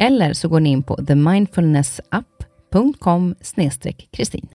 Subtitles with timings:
[0.00, 3.34] Eller så går ni in på themindfulnessapp.com
[4.10, 4.48] kristin.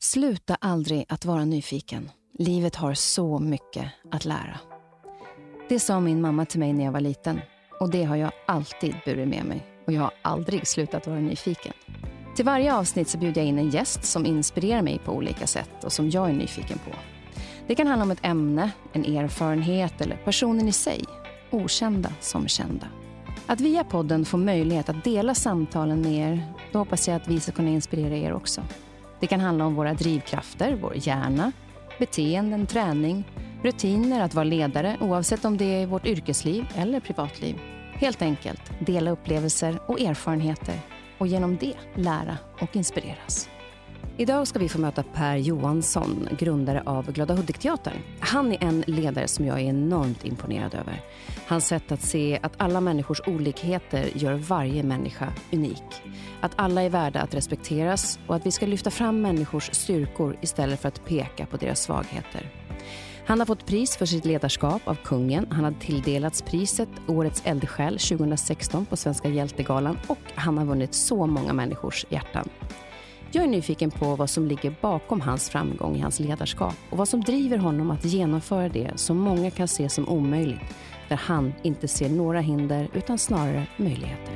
[0.00, 2.10] Sluta aldrig att vara nyfiken.
[2.38, 4.58] Livet har så mycket att lära.
[5.68, 7.40] Det sa min mamma till mig när jag var liten
[7.80, 11.72] och det har jag alltid burit med mig och jag har aldrig slutat vara nyfiken.
[12.36, 15.84] Till varje avsnitt så bjuder jag in en gäst som inspirerar mig på olika sätt
[15.84, 16.90] och som jag är nyfiken på.
[17.66, 21.04] Det kan handla om ett ämne, en erfarenhet eller personen i sig.
[21.50, 22.86] Okända som kända.
[23.50, 27.40] Att via podden få möjlighet att dela samtalen med er, då hoppas jag att vi
[27.40, 28.62] ska kunna inspirera er också.
[29.20, 31.52] Det kan handla om våra drivkrafter, vår hjärna,
[31.98, 33.24] beteenden, träning,
[33.62, 37.56] rutiner att vara ledare oavsett om det är i vårt yrkesliv eller privatliv.
[37.92, 40.74] Helt enkelt dela upplevelser och erfarenheter
[41.18, 43.48] och genom det lära och inspireras.
[44.20, 47.96] Idag ska vi få möta Per Johansson, grundare av Glada Hudik-teatern.
[48.20, 51.02] Han är en ledare som jag är enormt imponerad över.
[51.46, 55.82] Hans sätt att se att alla människors olikheter gör varje människa unik.
[56.40, 60.80] Att alla är värda att respekteras och att vi ska lyfta fram människors styrkor istället
[60.80, 62.50] för att peka på deras svagheter.
[63.26, 65.46] Han har fått pris för sitt ledarskap av kungen.
[65.50, 71.26] Han har tilldelats priset Årets eldsjäl 2016 på Svenska hjältegalan och han har vunnit så
[71.26, 72.48] många människors hjärtan.
[73.32, 77.08] Jag är nyfiken på vad som ligger bakom hans framgång i hans ledarskap och vad
[77.08, 80.60] som driver honom att genomföra det som många kan se som omöjligt,
[81.08, 84.34] där han inte ser några hinder utan snarare möjligheter.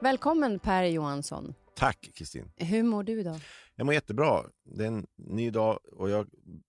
[0.00, 1.54] Välkommen Per Johansson.
[1.76, 2.52] Tack Kristin.
[2.56, 3.40] Hur mår du idag?
[3.76, 4.42] Jag mår jättebra.
[4.64, 6.26] Det är en ny dag och jag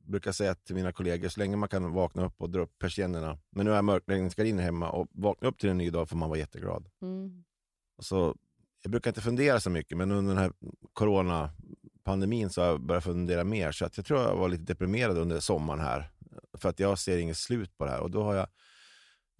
[0.07, 3.37] brukar säga till mina kollegor, så länge man kan vakna upp och dra upp persiennerna,
[3.49, 6.29] men nu har jag mörkläggningsgardiner hemma och vakna upp till en ny dag får man
[6.29, 6.89] vara jätteglad.
[7.01, 7.43] Mm.
[7.99, 8.35] så
[8.83, 10.51] jag brukar inte fundera så mycket, men under den här
[10.93, 13.71] coronapandemin så har jag börjat fundera mer.
[13.71, 16.11] Så att jag tror jag var lite deprimerad under sommaren här.
[16.57, 17.99] För att jag ser inget slut på det här.
[17.99, 18.47] Och då har jag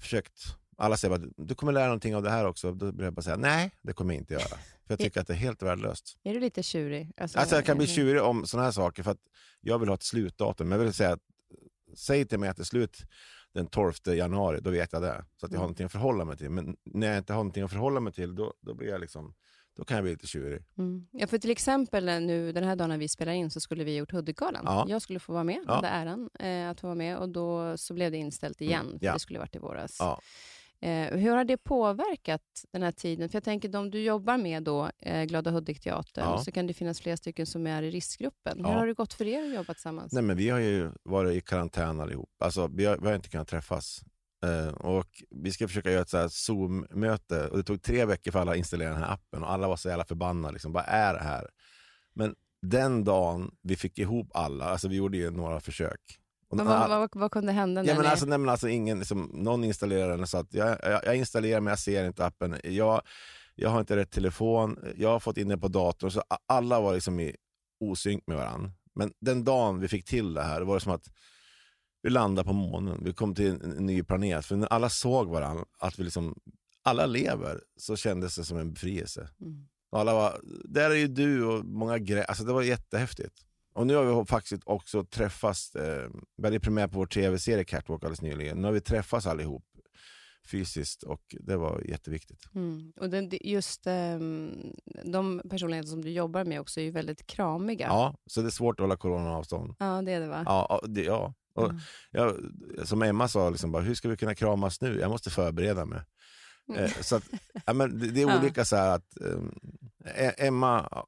[0.02, 0.42] försökt...
[0.78, 2.72] Alla säger att du kommer lära någonting av det här också.
[2.72, 4.44] Då börjar jag bara säga nej, det kommer jag inte göra.
[4.44, 6.18] För jag tycker att det är helt värdelöst.
[6.24, 7.12] Är du lite tjurig?
[7.18, 9.22] Alltså, alltså jag kan bli tjurig om sådana här saker för att
[9.62, 10.70] jag vill ha ett slutdatum.
[10.70, 11.22] Men jag vill säga att
[11.96, 13.02] säg till mig att det är slut
[13.54, 15.26] den 12 januari, då vet jag det.
[15.40, 15.68] Så att jag har mm.
[15.68, 16.50] någonting att förhålla mig till.
[16.50, 19.34] Men när jag inte har någonting att förhålla mig till, då, då blir jag liksom
[19.76, 20.64] då kan jag bli lite tjurig.
[20.78, 21.08] Mm.
[21.12, 23.96] Ja, för till exempel nu den här dagen när vi spelar in så skulle vi
[23.96, 24.64] gjort Huddingalan.
[24.66, 24.86] Ja.
[24.90, 25.74] Jag skulle få vara med, ja.
[25.74, 28.70] hade äran eh, att få vara med och då så blev det inställt mm.
[28.70, 28.98] igen, mm.
[29.02, 29.12] ja.
[29.12, 29.98] för det skulle varit i våras.
[30.00, 30.22] Ja.
[30.84, 33.30] Eh, hur har det påverkat den här tiden?
[33.30, 36.44] För jag tänker de du jobbar med då, eh, Glada Hudik-teatern, ja.
[36.44, 38.66] så kan det finnas flera stycken som är i riskgruppen.
[38.66, 40.14] Hur har det gått för er att jobba tillsammans?
[40.14, 42.30] Nej, men vi har ju varit i karantän allihop.
[42.40, 44.04] Alltså, vi, har, vi har inte kunnat träffas.
[44.46, 48.52] Eh, och vi ska försöka göra ett Zoom-möte och det tog tre veckor för alla
[48.52, 50.54] att installera den här appen och alla var så jävla förbannade.
[50.54, 51.50] Liksom, vad är det här?
[52.14, 56.20] Men den dagen vi fick ihop alla, alltså vi gjorde ju några försök,
[56.56, 57.84] men vad, vad, vad, kunde hända?
[57.86, 61.02] Ja, men alltså, nej, men alltså ingen, liksom, någon installerar den så att jag, jag,
[61.06, 62.56] jag, installerar men jag ser inte appen.
[62.64, 63.02] Jag,
[63.56, 66.12] jag har inte rätt telefon, jag har fått in den på datorn.
[66.12, 67.36] Så alla var liksom i
[67.80, 68.72] osynk med varandra.
[68.96, 71.10] Men den dagen vi fick till det här, det var det som att
[72.02, 73.04] vi landade på månen.
[73.04, 74.46] Vi kom till en, en ny planet.
[74.46, 76.36] För när alla såg varandra, att vi liksom,
[76.84, 79.30] alla lever, så kändes det som en befrielse.
[79.42, 79.68] Mm.
[79.92, 82.24] Och alla var, där är ju du och många grejer.
[82.24, 83.46] Alltså det var jättehäftigt.
[83.74, 88.04] Och nu har vi faktiskt också träffats, eh, vi hade premiär på vår tv-serie Catwalk
[88.04, 88.58] alldeles nyligen.
[88.58, 89.64] Nu har vi träffats allihop
[90.46, 92.50] fysiskt och det var jätteviktigt.
[92.56, 92.94] Mm.
[93.00, 94.74] Och den, just um,
[95.04, 97.86] de personligheter som du jobbar med också är ju väldigt kramiga.
[97.88, 99.76] Ja, så det är svårt att hålla coronaavstånd.
[99.80, 100.44] Ja, det är det va?
[100.46, 101.34] Ja, det, ja.
[101.56, 101.82] Och mm.
[102.12, 102.38] jag,
[102.84, 105.00] som Emma sa, liksom bara, hur ska vi kunna kramas nu?
[105.00, 106.02] Jag måste förbereda mig.
[106.70, 106.84] Mm.
[106.84, 107.24] Eh, så att,
[107.66, 109.60] ja, men det, det är olika så att um,
[110.38, 111.06] Emma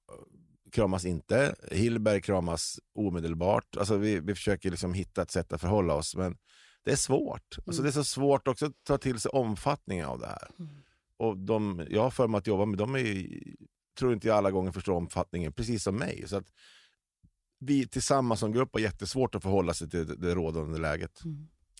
[0.75, 1.55] kramas inte.
[1.71, 3.77] Hillberg kramas omedelbart.
[3.77, 6.37] Alltså vi, vi försöker liksom hitta ett sätt att förhålla oss, men
[6.85, 7.57] det är svårt.
[7.65, 10.47] Alltså det är så svårt också att ta till sig omfattningen av det här.
[11.17, 13.41] Och de jag har för mig att jobba med, de är ju,
[13.99, 16.23] tror inte jag alla gånger förstår omfattningen, precis som mig.
[16.27, 16.47] Så att
[17.59, 21.21] vi tillsammans som grupp har jättesvårt att förhålla sig till det, det rådande läget.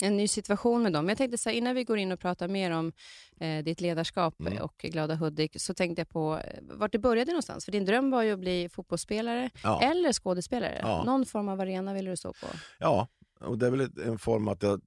[0.02, 1.10] En ny situation med dem.
[1.10, 2.92] Jag tänkte så här, innan vi går in och pratar mer om
[3.40, 4.58] eh, ditt ledarskap Mm.
[4.64, 7.66] och Glada Hudik, så tänkte jag på eh, vart det började någonstans.
[7.66, 9.82] För din dröm var ju att bli fotbollsspelare Ja.
[9.82, 10.80] eller skådespelare.
[10.82, 11.04] Ja.
[11.04, 12.48] Någon form av arena ville du stå på.
[12.80, 13.08] ja,
[13.40, 14.82] och det är väl en form att jag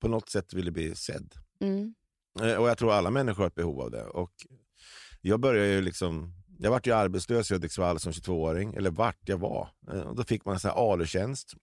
[0.00, 1.34] på något sätt ville bli sedd.
[1.60, 1.94] Mm.
[2.42, 4.04] Eh, Och jag tror alla människor har ett behov av det.
[4.04, 4.32] Och
[5.20, 9.38] jag började ju liksom, jag vart ju arbetslös i Hudiksvall som 22-åring, eller vart jag
[9.38, 9.68] var.
[9.92, 11.54] Eh, Och då fick man en sån här ALU-tjänst.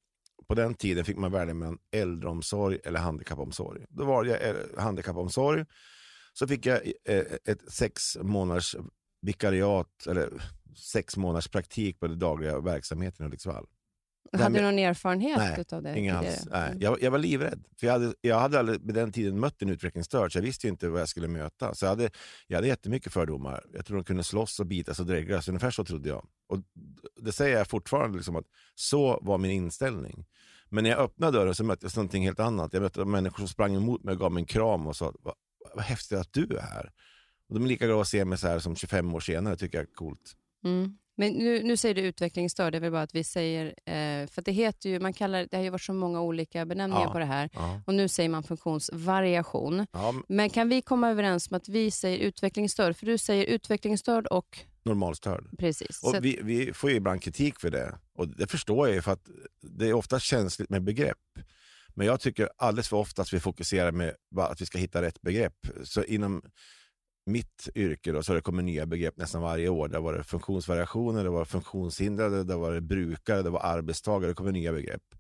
[0.52, 3.86] På den tiden fick man välja mellan äldreomsorg eller handikappomsorg.
[3.90, 5.66] Då valde jag eh, handikappomsorg.
[6.34, 8.76] Så fick jag eh, ett sex månaders
[9.22, 10.30] vikariat, eller
[10.92, 13.66] sex månaders praktik på den dagliga verksamheten i Hudiksvall.
[14.34, 16.00] Nej, Hade du någon erfarenhet Nej, utav det?
[16.00, 16.36] Inga tidigare?
[16.38, 16.48] alls.
[16.52, 16.68] Nej.
[16.68, 16.82] Mm.
[16.82, 17.64] Jag, jag var livrädd.
[17.80, 20.68] För jag hade, jag hade aldrig med den tiden mött en utvecklingsstörd, så jag visste
[20.68, 21.76] inte vad jag skulle möta.
[21.76, 22.10] Så jag hade,
[22.48, 23.66] jag hade jättemycket fördomar.
[23.74, 25.48] Jag tror de kunde slåss och bitas och dreglas.
[25.48, 26.26] Ungefär så trodde jag.
[26.48, 26.60] Och
[27.22, 28.46] det säger jag fortfarande, liksom att
[28.76, 30.26] så var min inställning.
[30.70, 32.74] Men när jag öppnade dörren så mötte jag någonting helt annat.
[32.74, 35.34] Jag mötte människor som sprang emot mig och gav mig en kram och sa vad,
[35.76, 36.92] vad häftigt att du är här.
[37.50, 39.78] Och de är lika glada att se mig så här som 25 år senare, tycker
[39.78, 40.36] jag är coolt.
[40.64, 40.98] Mm.
[41.18, 44.42] Men nu, nu säger du utvecklingsstörd, det är väl bara att vi säger, eh, för
[44.42, 47.12] det heter ju, man kallar, det har ju varit så många olika benämningar Ja.
[47.12, 47.50] på det här.
[47.54, 47.82] Ja.
[47.88, 49.88] Och nu säger man funktionsvariation.
[49.92, 52.96] Ja, Men kan vi komma överens om att vi säger utvecklingsstörd?
[52.96, 55.44] För du säger utvecklingsstörd och normalstörd.
[55.58, 56.04] precis.
[56.04, 57.96] Och vi, vi får ju ibland kritik för det.
[58.18, 59.26] Och det förstår jag ju för att
[59.62, 61.18] det är ofta känsligt med begrepp.
[61.96, 65.22] Men jag tycker alldeles för ofta att vi fokuserar med att vi ska hitta rätt
[65.22, 65.54] begrepp.
[65.84, 66.42] Så inom
[67.32, 69.88] mitt yrke då, så har det kommit nya begrepp nästan varje år.
[69.88, 74.36] Det var det funktionsvariationer, det var funktionshindrade, det var det brukare, det var arbetstagare, det
[74.36, 75.16] kommer nya begrepp.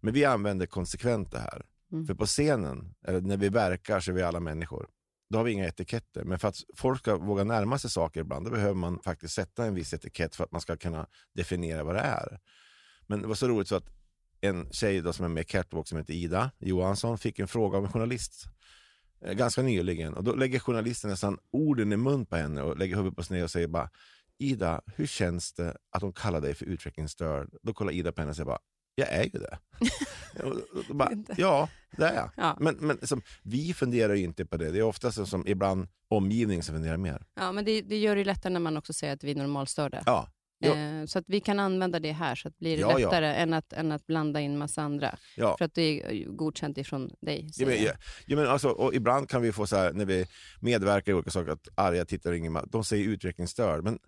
[0.00, 1.62] Men vi använder konsekvent det här.
[1.92, 2.06] Mm.
[2.06, 4.88] För på scenen, eller när vi verkar, så är vi alla människor.
[5.30, 6.24] Då har vi inga etiketter.
[6.24, 9.64] Men för att folk ska våga närma sig saker ibland, då behöver man faktiskt sätta
[9.64, 12.40] en viss etikett för att man ska kunna definiera vad det är.
[13.06, 13.90] Men det var så roligt så att
[14.40, 17.78] en tjej då som är med i Catwalk som heter Ida Johansson fick en fråga
[17.78, 18.50] av en journalist eh,
[19.20, 20.14] ganska nyligen.
[20.14, 23.44] Och då lägger journalisten nästan orden i mun på henne och lägger huvudet på sned
[23.44, 23.90] och säger bara
[24.38, 27.50] Ida, hur känns det att de kallar dig för utvecklingsstörd?
[27.62, 28.58] Då kollar Ida på henne och säger bara
[28.94, 29.58] jag är ju det.
[30.94, 32.30] Bara, ja, det är jag.
[32.36, 32.56] Ja.
[32.60, 34.70] Men, men som, vi funderar ju inte på det.
[34.70, 37.22] Det är oftast som, som ibland omgivningen som funderar mer.
[37.34, 39.34] Ja, men det, det gör det ju lättare när man också säger att vi är
[39.34, 40.02] normalstörda.
[40.06, 40.28] Ja,
[40.60, 42.98] ja, Eh, så att vi kan använda det här så att blir det Ja, ja.
[42.98, 45.18] lättare än, att, än att blanda in massa andra.
[45.36, 45.56] ja.
[45.58, 47.50] För att det är ju godkänt ifrån dig.
[47.56, 47.92] Ja, men, ja,
[48.26, 50.26] ja, men alltså, och ibland kan vi få så här när vi
[50.60, 53.84] medverkar i olika saker att arga tittare ringer, de säger utvecklingsstörd.
[53.84, 53.98] Men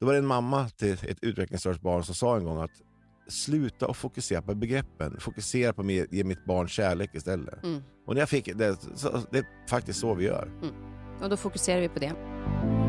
[0.00, 2.70] då var det en mamma till ett utvecklingsstört barn som sa en gång att
[3.28, 5.20] sluta och fokusera på begreppen.
[5.20, 7.64] Fokusera på att ge mitt barn kärlek istället.
[7.64, 7.82] Mm.
[8.06, 10.50] Och när jag fick det, så, det är faktiskt så vi gör.
[11.22, 12.81] Och då fokuserar vi på det.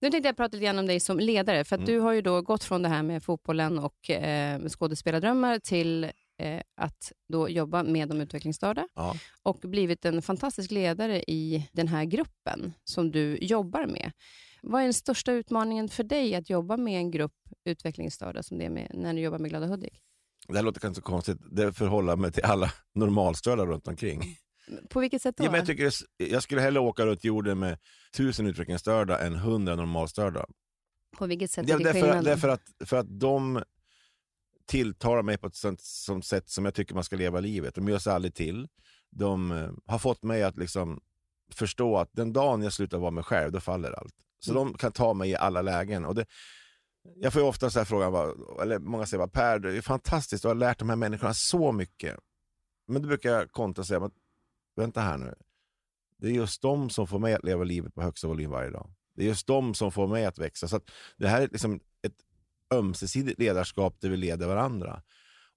[0.00, 1.92] Nu tänkte jag prata lite grann om dig som ledare, för att Mm.
[1.94, 6.04] du har ju då gått från det här med fotbollen och eh, skådespelardrömmar till
[6.38, 9.14] eh, att då jobba med de utvecklingsstörda Ja.
[9.42, 14.12] och blivit en fantastisk ledare i den här gruppen som du jobbar med.
[14.62, 17.34] Vad är den största utmaningen för dig att jobba med en grupp
[17.64, 20.00] utvecklingsstörda som det är med, när du jobbar med Glada Hudik?
[20.48, 24.22] Det här låter kanske konstigt, det förhåller mig till alla normalstörda runt omkring.
[24.90, 25.44] På vilket sätt då?
[25.44, 25.84] Ja, men jag, tycker
[26.18, 27.78] det, jag skulle hellre åka runt jorden med
[28.16, 30.46] tusen utvecklingsstörda än hundra normalstörda.
[31.16, 33.62] På vilket sätt Ja, är det därför, därför, att, för att de
[34.66, 37.74] tilltalar mig på ett sånt som sätt som jag tycker man ska leva livet.
[37.74, 38.68] De gör sig aldrig till.
[39.10, 41.00] De eh, har fått mig att liksom
[41.54, 44.14] förstå att den dagen jag slutar vara mig själv, då faller allt.
[44.40, 44.64] Så Mm.
[44.64, 46.04] de kan ta mig i alla lägen.
[46.04, 46.26] Och det,
[47.16, 48.14] jag får ju ofta så här frågan,
[48.62, 51.72] eller många säger bara, Per, det är fantastiskt, du har lärt de här människorna så
[51.72, 52.16] mycket.
[52.88, 54.10] Men då brukar jag kontra och säga,
[54.78, 55.34] vänta här nu.
[56.18, 58.90] Det är just de som får mig att leva livet på högsta volym varje dag.
[59.16, 60.68] Det är just de som får mig att växa.
[60.68, 62.16] Så att det här är liksom ett
[62.74, 65.02] ömsesidigt ledarskap där vi leder varandra.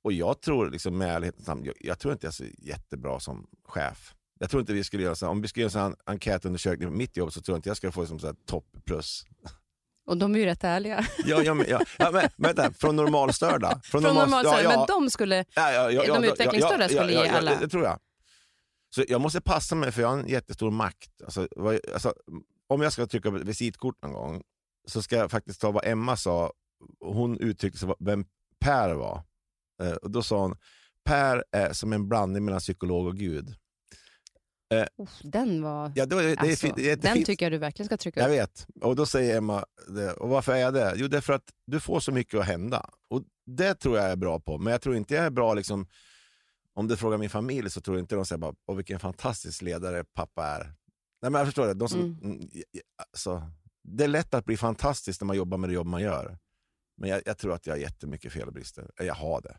[0.03, 3.19] Och jag tror liksom med ärlighetens namn, jag, jag tror inte jag är så jättebra
[3.19, 4.13] som chef.
[4.39, 6.95] Jag tror inte vi skulle göra så här, om vi skulle göra en enkätundersökning på
[6.95, 9.25] mitt jobb så tror jag inte jag skulle få som så här topp plus.
[10.05, 11.05] Och de är ju rätt ärliga.
[11.25, 13.79] Ja, ja, men, ja, ja, men, vänta, från normalstörda.
[13.83, 14.77] Från normal- normalstörda, ja, ja.
[14.77, 15.45] men de skulle...
[15.55, 17.51] Ja, De utvecklingsstörda skulle ge alla.
[17.51, 17.99] Det, det tror jag.
[18.95, 21.21] Så jag måste passa mig för jag har en jättestor makt.
[21.23, 22.13] Alltså, vad, alltså,
[22.67, 24.43] om jag ska trycka på ett visitkort någon gång
[24.87, 26.51] så ska jag faktiskt ta vad Emma sa.
[26.99, 28.25] Hon uttryckte sig vad- vem
[28.59, 29.23] Per var.
[29.83, 30.55] Eh, och då sa hon,
[31.05, 33.55] Per är som en blandning mellan psykolog och Gud.
[34.97, 35.91] Uff, den var...
[35.95, 38.29] Ja, det, det, alltså, är det är den tycker jag du verkligen ska trycka Jag
[38.29, 38.35] upp.
[38.35, 38.67] vet.
[38.81, 40.13] Och då säger Emma, det.
[40.13, 40.93] och varför är jag det?
[40.95, 42.89] Jo, det är för att du får så mycket att hända.
[43.09, 44.57] Och det tror jag är bra på.
[44.57, 45.87] Men jag tror inte jag är bra, liksom,
[46.73, 49.61] om du frågar min familj så tror jag inte de säger bara, åh vilken fantastisk
[49.61, 50.63] ledare pappa är.
[51.21, 51.73] Nej men jag förstår det.
[51.73, 52.17] De som, Mm.
[52.23, 52.49] mm,
[53.13, 53.51] alltså,
[53.83, 56.37] det är lätt att bli fantastisk när man jobbar med det jobb man gör.
[56.97, 58.91] Men jag, jag tror att jag har jättemycket fel och brister.
[58.97, 59.57] Jag har det.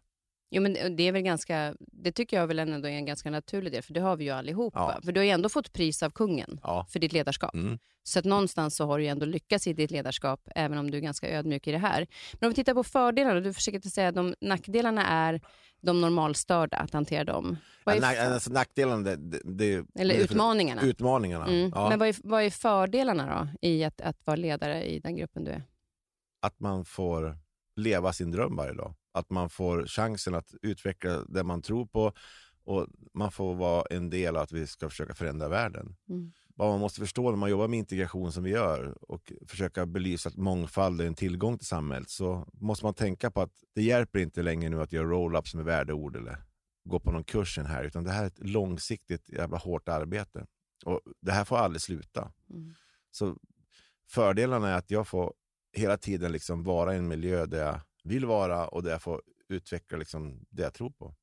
[0.55, 3.73] Jo, men det är väl ganska, det tycker jag väl ändå är en ganska naturlig
[3.73, 4.79] del, för det har vi ju allihopa.
[4.95, 5.01] Ja.
[5.05, 6.87] För du har ju ändå fått pris av kungen Ja.
[6.91, 7.55] för ditt ledarskap.
[7.55, 7.79] Mm.
[8.03, 10.99] Så att någonstans så har du ju ändå lyckats i ditt ledarskap, även om du
[10.99, 12.07] är ganska ödmjuk i det här.
[12.33, 15.41] Men om vi tittar på fördelarna, du försöker säga att de nackdelarna är
[15.81, 17.57] de normalstörda, att hantera dem.
[17.85, 20.83] Vad är för- alltså, nackdelen, det, det, det, eller utmaningarna.
[20.83, 21.47] Utmaningarna.
[21.47, 21.73] Mm.
[21.75, 21.89] Ja.
[21.89, 25.45] Men vad är, vad är fördelarna då i att, att vara ledare i den gruppen
[25.45, 25.63] du är?
[26.41, 27.39] att man får
[27.77, 28.95] leva sin dröm varje dag.
[29.13, 32.13] Att man får chansen att utveckla det man tror på
[32.65, 35.97] och man får vara en del av att vi ska försöka förändra världen.
[36.09, 36.33] Mm.
[36.55, 40.29] Vad man måste förstå när man jobbar med integration som vi gör och försöka belysa
[40.29, 44.19] att mångfald är en tillgång till samhället så måste man tänka på att det hjälper
[44.19, 46.37] inte längre nu att göra roll-ups med värdeord eller
[46.85, 50.47] gå på någon kursen här utan det här är ett långsiktigt jävla hårt arbete.
[50.85, 52.33] Och Det här får aldrig sluta.
[52.51, 52.75] Mm.
[53.11, 53.37] Så
[54.09, 55.35] fördelarna är att jag får
[55.73, 59.23] hela tiden liksom vara i en miljö där jag vill vara och där jag får
[59.49, 61.15] utveckla liksom det jag tror på.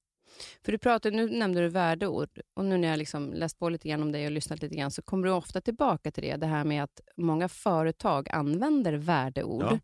[0.65, 3.89] För du pratar, nu nämnde du värdeord och nu när jag liksom läst på lite
[3.89, 6.45] grann om dig och lyssnat lite grann så kommer du ofta tillbaka till det, det
[6.47, 9.63] här med att många företag använder värdeord.
[9.63, 9.79] Ja.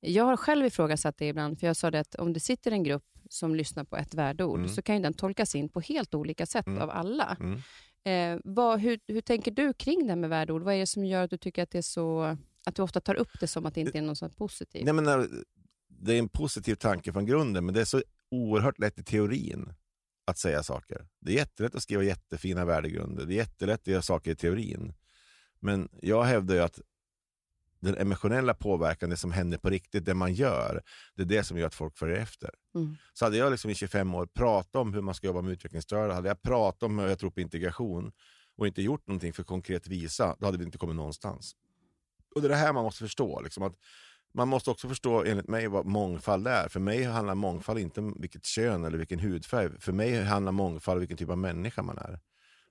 [0.00, 2.82] Jag har själv ifrågasatt det ibland, för jag sa det att om det sitter en
[2.82, 4.68] grupp som lyssnar på ett värdeord Mm.
[4.68, 6.82] så kan ju den tolkas in på helt olika sätt Mm.
[6.82, 7.36] av alla.
[7.40, 7.60] Mm.
[8.06, 10.62] Eh, vad, hur, hur tänker du kring det med värdeord?
[10.62, 12.36] Vad är det som gör att du tycker att det är så
[12.66, 14.84] att du ofta tar upp det som att det inte är något sånt positivt?
[14.84, 15.28] Nej, men när,
[16.04, 19.72] det är en positiv tanke från grunden men det är så oerhört lätt i teorin
[20.26, 21.06] att säga saker.
[21.20, 23.26] Det är jättelätt att skriva jättefina värdegrunder.
[23.26, 24.94] Det är jättelätt att göra saker i teorin.
[25.60, 26.80] Men jag hävdar ju att
[27.80, 30.82] den emotionella påverkan, det som händer på riktigt, det man gör,
[31.14, 32.50] det är det som gör att folk följer efter.
[32.74, 32.96] Mm.
[33.12, 36.14] Så hade jag liksom i 25 år pratat om hur man ska jobba med utvecklingsstörda,
[36.14, 38.12] hade jag pratat om hur jag tror på integration
[38.56, 41.56] och inte gjort någonting för att konkret visa, då hade vi inte kommit någonstans.
[42.34, 43.40] Och det är det här man måste förstå.
[43.40, 43.74] Liksom, att
[44.34, 46.68] man måste också förstå, enligt mig, vad mångfald är.
[46.68, 49.80] För mig handlar mångfald inte om vilket kön eller vilken hudfärg.
[49.80, 52.20] För mig handlar mångfald om vilken typ av människa man är.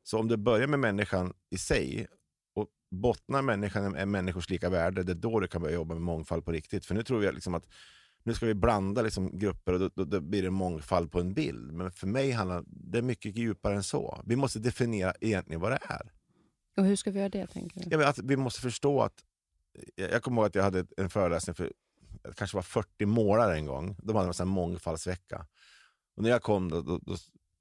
[0.04, 2.08] Så om det börjar med människan i sig
[2.56, 6.04] och bottnar människan är människors lika värde, det är då du kan börja jobba med
[6.04, 6.86] mångfald på riktigt.
[6.86, 7.68] För nu tror vi liksom att
[8.24, 11.34] nu ska vi blanda liksom grupper och då, då, då blir det mångfald på en
[11.34, 11.74] bild.
[11.74, 14.22] Men för mig handlar det mycket djupare än så.
[14.26, 16.12] Vi måste definiera egentligen vad det är.
[16.78, 17.88] Och hur ska vi göra det, tänker du?
[17.90, 19.24] Jag menar att vi måste förstå att,
[19.96, 21.72] jag kommer ihåg att jag hade en föreläsning för,
[22.24, 23.96] det kanske var 40 målare en gång.
[24.04, 25.48] De hade en mångfaldsvecka.
[26.16, 27.16] Och när jag kom då, då, då,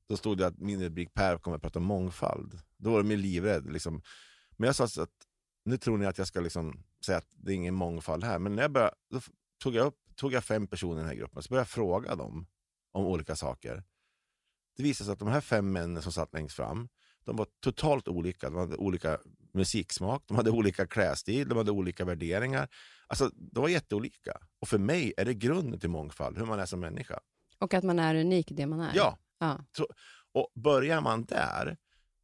[0.08, 2.58] då stod det att min rubrik Per kommer att prata om mångfald.
[2.76, 3.72] Då var de ju livrädd.
[3.72, 4.02] Liksom.
[4.56, 5.26] Men jag sa så att
[5.64, 8.38] nu tror ni att jag ska liksom säga att det är ingen mångfald här.
[8.38, 9.20] Men när jag började, då
[9.58, 11.68] tog jag, upp, tog jag fem personer i den här gruppen och så började jag
[11.68, 12.46] fråga dem
[12.92, 13.84] om olika saker.
[14.76, 16.88] Det visade sig att de här fem männen som satt längst fram,
[17.24, 18.50] de var totalt olika.
[18.50, 19.18] De hade olika
[19.54, 22.68] musiksmak, de hade olika klädstil, de hade olika värderingar.
[23.06, 24.32] Alltså, de var jätteolika.
[24.60, 27.20] Och för mig är det grunden till mångfald, hur man är som människa.
[27.58, 28.92] Och att man är unik i det man är.
[28.94, 29.64] Ja, ja.
[30.34, 31.76] och börjar man där,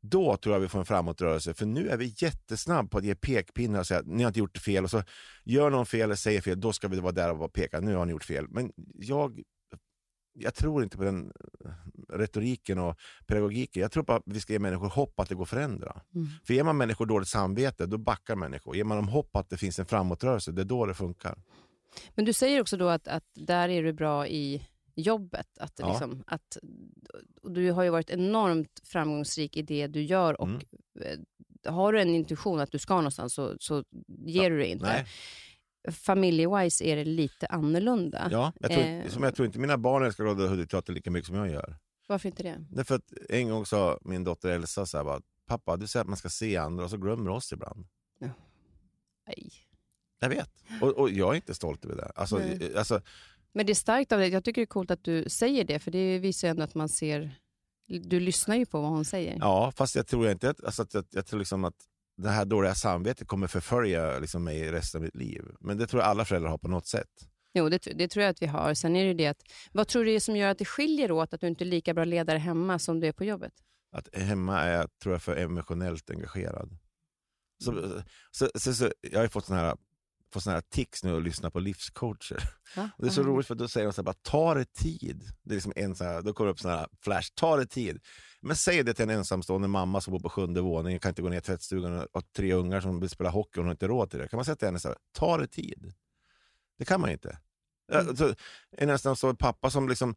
[0.03, 1.55] då tror jag vi får en framåtrörelse.
[1.55, 4.39] För nu är vi jättesnabb på att ge pekpinnar och säga att ni har inte
[4.39, 4.85] gjort fel.
[4.85, 5.03] Och så
[5.45, 7.81] gör någon fel eller säger fel, då ska vi vara där och peka.
[7.81, 8.47] Nu har ni gjort fel.
[8.49, 9.41] Men jag,
[10.39, 11.33] jag tror inte på den
[12.09, 13.83] retoriken och pedagogiken.
[13.83, 16.01] Jag tror på att vi ska ge människor hopp att det går att förändra.
[16.15, 16.27] Mm.
[16.45, 18.77] För ger man människor dåligt samvete, då backar människor.
[18.77, 21.39] Ger man dem hopp att det finns en framåtrörelse, det är då det funkar.
[22.15, 25.59] Men du säger också då att, att där är du bra i jobbet.
[25.59, 25.89] Att, Ja.
[25.91, 26.57] liksom, att,
[27.43, 30.61] du har ju varit enormt framgångsrik i det du gör och Mm.
[31.01, 33.85] eh, har du en intuition att du ska någonstans så, så
[34.27, 34.87] ger du det inte.
[34.87, 35.07] Nej.
[35.91, 38.29] Familjewise är det lite annorlunda.
[38.31, 39.09] Ja, jag tror, Eh.
[39.09, 41.77] som jag tror inte mina barn älskar Glada Hudik-teater lika mycket som jag gör.
[42.07, 42.65] Varför inte det?
[42.71, 46.09] Därför att en gång sa min dotter Elsa så här bara, pappa du säger att
[46.09, 47.87] man ska se andra och så glömmer oss ibland.
[49.27, 49.51] Nej.
[50.21, 50.51] Jag vet.
[50.83, 52.13] Och, och jag är inte stolt över det.
[52.15, 52.77] Alltså, Nej.
[52.77, 53.01] alltså,
[53.53, 54.29] Men det är starkt av dig.
[54.29, 56.75] Jag tycker det är coolt att du säger det, för det visar ju ändå att
[56.75, 57.39] man ser...
[57.87, 59.37] Du lyssnar ju på vad hon säger.
[59.41, 61.75] ja, fast jag tror inte att, alltså, jag, jag tror liksom att
[62.19, 65.45] det här dåliga samvetet kommer förfölja liksom, mig resten av mitt liv.
[65.61, 67.11] Men det tror jag alla föräldrar har på något sätt.
[67.55, 68.75] Jo, det, det tror jag att vi har.
[68.75, 71.35] Sen är det det att, vad tror du är som gör att det skiljer åt
[71.35, 73.53] att du inte är lika bra ledare hemma som du är på jobbet?
[73.93, 76.79] Att hemma är jag, tror jag för emotionellt engagerad.
[77.65, 79.77] Så, så, så, så, jag har ju fått sån här
[80.33, 82.43] får såna här tics nu och lyssna på livscoacher.
[82.77, 85.23] Ja, det är så roligt för då säger de så här, bara, ta det tid.
[85.43, 87.67] Det är liksom en så här, då kommer det upp såna här flash, ta det
[87.67, 88.01] tid.
[88.41, 91.29] Men säg det till en ensamstående mamma som bor på sjunde våningen, kan inte gå
[91.29, 93.89] ner i tvättstugan och har tre ungar som vill spela hockey och hon har inte
[93.89, 94.29] råd till det.
[94.29, 95.93] Kan man säga till henne så här, ta det tid?
[96.79, 97.39] Det kan man inte.
[97.93, 98.17] Mm.
[98.17, 98.35] Så,
[98.71, 100.15] en så pappa som liksom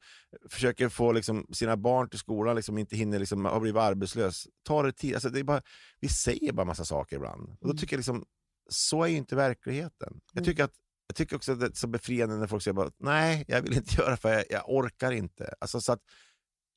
[0.50, 4.48] försöker få liksom sina barn till skolan, liksom inte hinner, liksom, har blivit arbetslös.
[4.64, 5.14] Ta det tid.
[5.14, 5.62] Alltså, det är bara,
[6.00, 7.50] vi säger bara massa saker ibland.
[7.50, 7.78] Och då Mm.
[7.78, 8.26] tycker jag liksom,
[8.74, 10.20] så är ju inte verkligheten.
[10.34, 10.46] Jag Mm.
[10.46, 10.74] tycker, att,
[11.08, 13.74] jag tycker också att det är så befriande när folk säger bara, nej, jag vill
[13.74, 15.54] inte göra för jag, jag orkar inte.
[15.60, 16.00] Alltså, så att,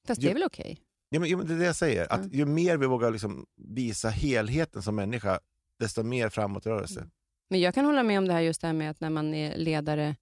[0.07, 0.79] Fast det är väl okej?
[1.09, 2.31] ja, men, ja, men det är det jag säger, att Mm.
[2.33, 5.41] ju mer vi vågar liksom visa helheten som människa,
[5.79, 7.01] desto mer framåtrörelse.
[7.01, 7.11] Mm.
[7.51, 9.35] Men jag kan hålla med om det här just det här med att när man
[9.35, 10.17] är ledare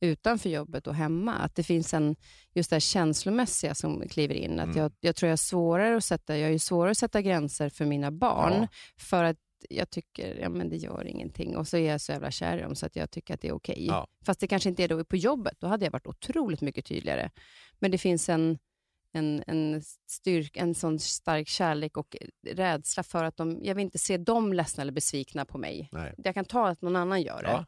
[0.00, 2.16] utanför jobbet och hemma, att det finns en,
[2.54, 4.60] just det här känslomässiga som kliver in.
[4.60, 4.76] Att Mm.
[4.78, 7.68] jag, jag tror jag, är svårare att sätta, jag är ju svårare att sätta gränser
[7.68, 8.68] för mina barn, Ja.
[9.00, 9.36] för att
[9.70, 11.56] jag tycker, ja men det gör ingenting.
[11.56, 13.48] Och så är jag så jävla kär i dem så att jag tycker att det
[13.48, 13.86] är okej.
[13.86, 14.06] Ja.
[14.24, 17.30] Fast det kanske inte är då på jobbet, då hade jag varit otroligt mycket tydligare.
[17.78, 18.58] Men det finns en,
[19.12, 23.98] en, en, styrk, en sån stark kärlek och rädsla för att de, jag vill inte
[23.98, 25.88] se dem ledsna eller besvikna på mig.
[25.92, 26.14] Nej.
[26.18, 27.48] Jag kan ta att någon annan gör det.
[27.48, 27.66] Ja.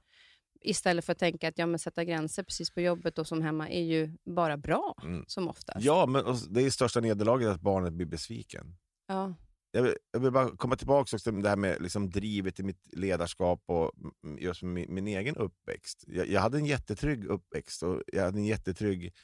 [0.63, 3.69] Istället för att tänka att ja, men sätta gränser precis på jobbet och som hemma
[3.69, 5.25] är ju bara bra, Mm.
[5.27, 5.85] som oftast.
[5.85, 8.77] Ja, men det är största nederlaget att barnet blir besviken.
[9.09, 9.35] Ja.
[9.73, 12.63] Jag vill, jag vill bara komma tillbaka också till det här med liksom drivet i
[12.63, 13.93] mitt ledarskap och
[14.39, 16.05] just min, min egen uppväxt.
[16.07, 19.15] Jag, jag hade en jättetrygg uppväxt och jag hade en jättetrygg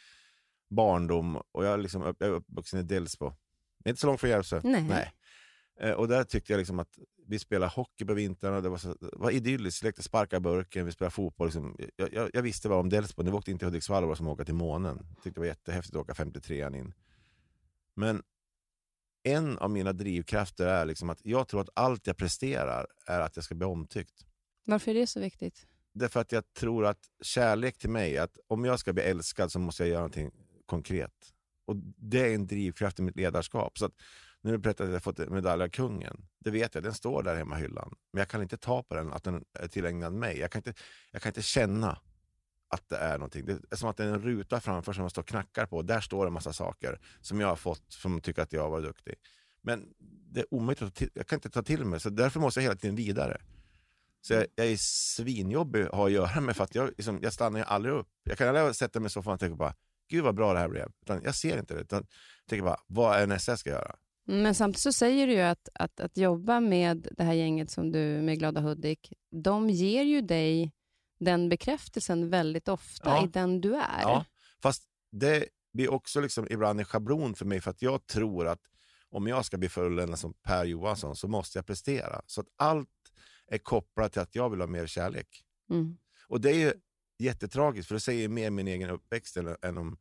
[0.71, 3.33] barndom och jag, liksom, jag är uppvuxen i Delsbo.
[3.79, 4.61] Det är inte så långt från Järvsö.
[4.88, 5.12] Nej.
[5.81, 6.99] Eh, Och där tyckte jag liksom att
[7.29, 10.93] vi spelade hockey på vintrarna, det var, så, det var idylliskt, lekte sparka burken, vi
[10.93, 11.47] spelade fotboll.
[11.47, 11.76] Liksom.
[11.97, 14.26] Jag, jag, jag visste bara om Delsbo, vi åkte in till Hudiksvall var det som
[14.26, 15.07] att åka till månen.
[15.23, 16.95] Tyckte det var jättehäftigt att åka 53an in.
[17.95, 18.23] Men
[19.26, 23.37] en av mina drivkrafter är liksom att jag tror att allt jag presterar är att
[23.37, 24.26] jag ska bli omtyckt.
[24.64, 25.66] Varför är det så viktigt?
[25.95, 29.59] Därför att jag tror att kärlek till mig, att om jag ska bli älskad så
[29.59, 30.30] måste jag göra någonting
[30.66, 31.12] konkret.
[31.66, 33.78] Och Det är en drivkraft i mitt ledarskap.
[33.78, 33.92] Så att
[34.40, 37.23] när du berättade att jag fått en medalj av kungen, det vet jag, den står
[37.23, 37.95] där hemma i hyllan.
[38.12, 40.39] Men jag kan inte ta på den, att den är tillägnad mig.
[40.39, 40.75] Jag kan inte,
[41.10, 41.99] jag kan inte känna
[42.69, 43.47] att det är någonting.
[43.47, 45.83] Det är som att det är en ruta framför som man står och knackar på.
[45.83, 49.15] Där står en massa saker som jag har fått som tycker att jag var duktig.
[49.63, 49.89] Men
[50.33, 52.61] det är omöjligt att ta till, jag kan inte ta till mig, så därför måste
[52.61, 53.41] jag hela tiden vidare.
[54.21, 57.33] Så jag, jag är svinjobbig att ha att göra med för att jag, liksom, jag
[57.33, 58.09] stannar ju aldrig upp.
[58.25, 59.75] Jag kan aldrig sätta mig i soffan och tänka bara,
[60.11, 60.89] gud vad bra det här blev.
[61.02, 63.97] Utan jag ser inte det, utan jag tänker bara, vad är nästa jag ska göra?
[64.29, 67.93] Men samtidigt så säger du ju att, att, att jobba med det här gänget som
[67.93, 70.73] du med Glada Hudik, de ger ju dig
[71.19, 73.25] den bekräftelsen väldigt ofta Ja.
[73.25, 74.00] i den du är.
[74.02, 74.25] Ja,
[74.63, 78.61] fast det blir också liksom ibland en schablon för mig för att jag tror att
[79.09, 82.23] om jag ska bli fulländad som Per Johansson så måste jag prestera.
[82.26, 82.89] Så att allt
[83.47, 85.45] är kopplat till att jag vill ha mer kärlek.
[85.71, 85.97] Mm.
[86.29, 86.73] Och det är ju
[87.19, 89.99] jättetragiskt för det säger mer min egen uppväxt än, än, om,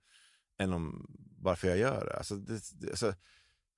[0.60, 1.08] än om
[1.39, 2.17] varför jag gör det.
[2.17, 3.13] Alltså, det, det alltså,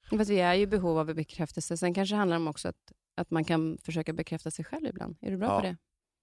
[0.10, 1.78] Fast vi är ju i behov av bekräftelse.
[1.78, 5.17] Sen kanske det handlar om också att, att man kan försöka bekräfta sig själv ibland.
[5.21, 5.60] Är du bra Ja.
[5.60, 5.78] på det?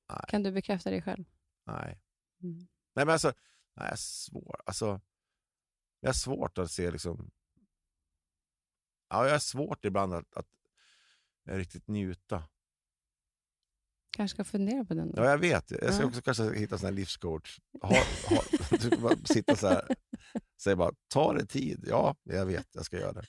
[0.09, 0.25] Nej.
[0.29, 1.25] Kan du bekräfta dig själv?
[1.67, 2.01] nej.
[2.43, 2.59] Mm.
[2.95, 3.29] Nej men alltså,
[3.75, 4.61] nej, jag är svår.
[4.67, 5.01] Alltså,
[6.01, 7.31] jag har svårt att se liksom...
[9.09, 10.47] Ja, jag har svårt ibland att, att
[11.45, 12.45] riktigt njuta.
[14.11, 15.23] Kanske ska fundera på den då.
[15.23, 15.71] Ja, jag vet.
[15.71, 17.61] Jag ska också kanske hitta en sån här livscoach.
[17.83, 17.97] Ha,
[18.29, 18.43] ha,
[18.99, 19.97] bara sitta så här
[20.63, 21.85] säga bara, ta det tid.
[21.89, 23.23] Ja, jag vet, jag ska göra det.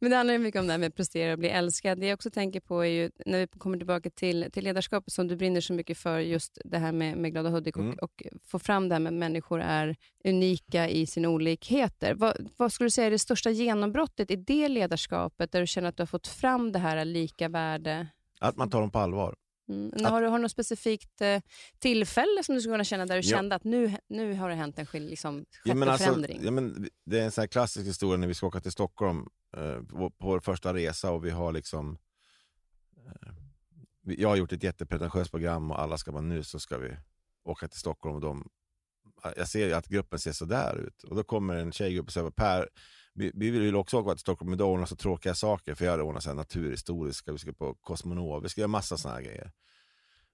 [0.00, 2.00] Men det handlar ju mycket om det här med att prestera och bli älskad.
[2.00, 5.28] Det jag också tänker på är ju, när vi kommer tillbaka till, till ledarskapet som
[5.28, 7.98] du brinner så mycket för, just det här med, med Glada Hudik och, Mm.
[8.02, 12.14] och få fram det här med att människor är unika i sina olikheter.
[12.14, 15.88] Vad, vad skulle du säga är det största genombrottet i det ledarskapet, där du känner
[15.88, 18.06] att du har fått fram det här lika värde?
[18.40, 19.34] Att man tar dem på allvar.
[19.68, 19.90] Mm.
[19.94, 21.40] Att- Har du har du något specifikt eh,
[21.78, 23.36] tillfälle som du skulle kunna känna där du Ja.
[23.36, 26.40] kände att nu, nu har det hänt en liksom, Ja, men en alltså, förändring?
[26.44, 29.26] ja, men det är en sån här klassisk historia när vi ska åka till Stockholm
[29.56, 31.98] eh, på, på vår första resa och vi har liksom
[32.96, 33.32] eh,
[34.02, 36.96] jag har gjort ett jättepretentiöst program och alla ska bara nu så ska vi
[37.44, 38.48] åka till Stockholm och de
[39.36, 42.12] jag ser ju att gruppen ser så där ut och då kommer en tjejgrupp och
[42.12, 42.68] säger Per,
[43.16, 45.92] vi, vi vill också åka till Stockholm men då ordnar så tråkiga saker för jag
[45.92, 49.22] hade ordnat så här naturhistoriska, vi ska på Cosmonov, vi ska göra massa såna här
[49.22, 49.52] grejer.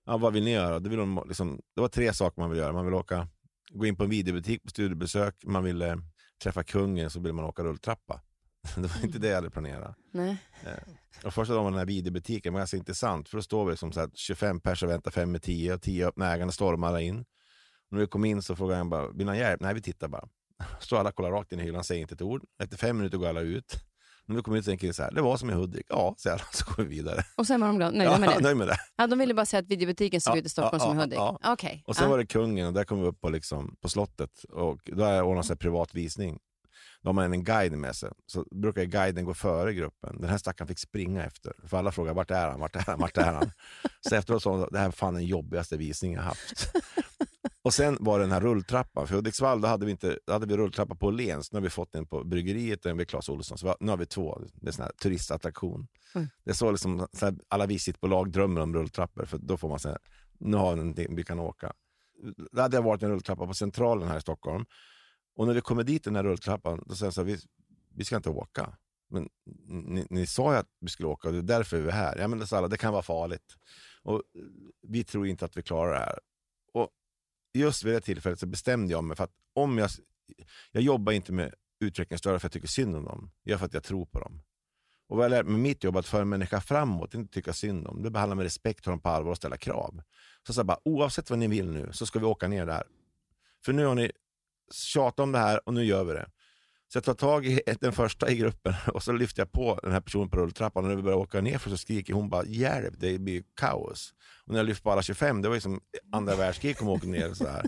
[0.06, 0.80] Ja, vad vill ni göra?
[0.80, 2.72] Det, vill de, liksom, det var tre saker man vill göra.
[2.72, 3.28] Man vill åka,
[3.70, 5.98] gå in på en videobutik på studiebesök, man ville
[6.42, 8.20] träffa kungen, så ville man åka rulltrappa.
[8.76, 9.96] Det var inte det jag hade planerat.
[10.10, 10.36] Nej.
[11.24, 13.92] Och första dagen var den här videobutiken var ganska intressant, för då står vi liksom
[13.92, 17.18] så här 25 pers och väntar fem med 10 och 10 öppnar ägarna stormar in.
[17.18, 19.60] Och när vi kom in så frågade han bara, vill han hjälp?
[19.60, 20.28] Nej, vi tittar bara.
[20.80, 22.44] Så alla kollar rakt in i hyllan, säger inte ett ord.
[22.62, 23.76] Efter fem minuter går alla ut.
[24.26, 25.86] När vi kom ut en kille så här, det var som i Hudik.
[25.88, 27.24] Ja, så, här, så går vi vidare.
[27.36, 28.40] Och sen var de glada, nöjda ja, med det?
[28.40, 28.76] nöjd med det.
[28.96, 30.96] Ja, de ville bara säga att videobutiken såg Ja, ut i Stockholm ja, som i
[30.96, 31.18] ja, Hudik?
[31.18, 31.52] ja.
[31.52, 31.82] Okej.
[31.86, 32.10] Och sen ja.
[32.10, 35.50] var det kungen och där kom vi upp på, liksom, på slottet och jag ordnat
[35.50, 36.38] en privat visning.
[37.02, 38.10] Då har man en guide med sig.
[38.26, 40.20] Så brukar guiden gå före gruppen.
[40.20, 41.52] Den här stackaren fick springa efter.
[41.66, 43.50] För alla frågar vart är han, vart är han, vart är han?
[44.08, 46.72] så efteråt sa hon, det här är fan den jobbigaste visningen jag haft.
[47.62, 49.06] Och sen var det den här rulltrappan.
[49.06, 51.52] För i Hudiksvall då hade vi, inte, hade vi rulltrappa på Åhléns.
[51.52, 53.58] Nu har vi fått en på bryggeriet och en vid Clas Ohlson.
[53.58, 54.42] Så nu har vi två.
[54.54, 55.88] Det är sån här turistattraktion.
[56.14, 56.28] Mm.
[56.44, 59.24] Det är så, liksom, så här, alla visitbolag drömmer om rulltrappor.
[59.24, 59.98] För då får man säga,
[60.38, 61.72] nu har vi någonting vi kan åka.
[62.52, 64.64] Det hade varit en rulltrappa på Centralen här i Stockholm.
[65.36, 67.38] Och när vi kommer dit den här rulltrappan, då säger jag så här, vi,
[67.94, 68.76] vi ska inte åka.
[69.10, 69.28] Men
[69.66, 72.18] ni, ni sa ju att vi skulle åka och det är därför vi är här.
[72.18, 73.56] Ja, men det, alla, det kan vara farligt.
[74.02, 74.22] Och
[74.82, 76.18] vi tror inte att vi klarar det här.
[77.54, 79.90] Just vid det tillfället så bestämde jag mig för att om jag,
[80.72, 83.30] jag jobbar inte med utvecklingsstörda för att jag tycker synd om dem.
[83.42, 84.42] Jag gör för att jag tror på dem.
[85.08, 87.52] Och vad jag lärt mig med mitt jobb att föra en människa framåt, inte tycka
[87.52, 88.02] synd om.
[88.02, 90.02] Det behandlar med respekt, ta dem på allvar och ställa krav.
[90.46, 92.82] Så sa jag bara, oavsett vad ni vill nu så ska vi åka ner där.
[93.64, 94.12] För nu har ni
[94.72, 96.30] tjatat om det här och nu gör vi det.
[96.92, 99.92] Så jag tar tag i den första i gruppen och så lyfter jag på den
[99.92, 102.44] här personen på rulltrappan och när vi börjar åka ner för så skriker hon bara
[102.44, 104.14] hjälp, det blir kaos.
[104.46, 105.80] Och när jag lyfter på alla 25, det var ju som
[106.12, 107.66] andra världskriget kom åka ner och så här.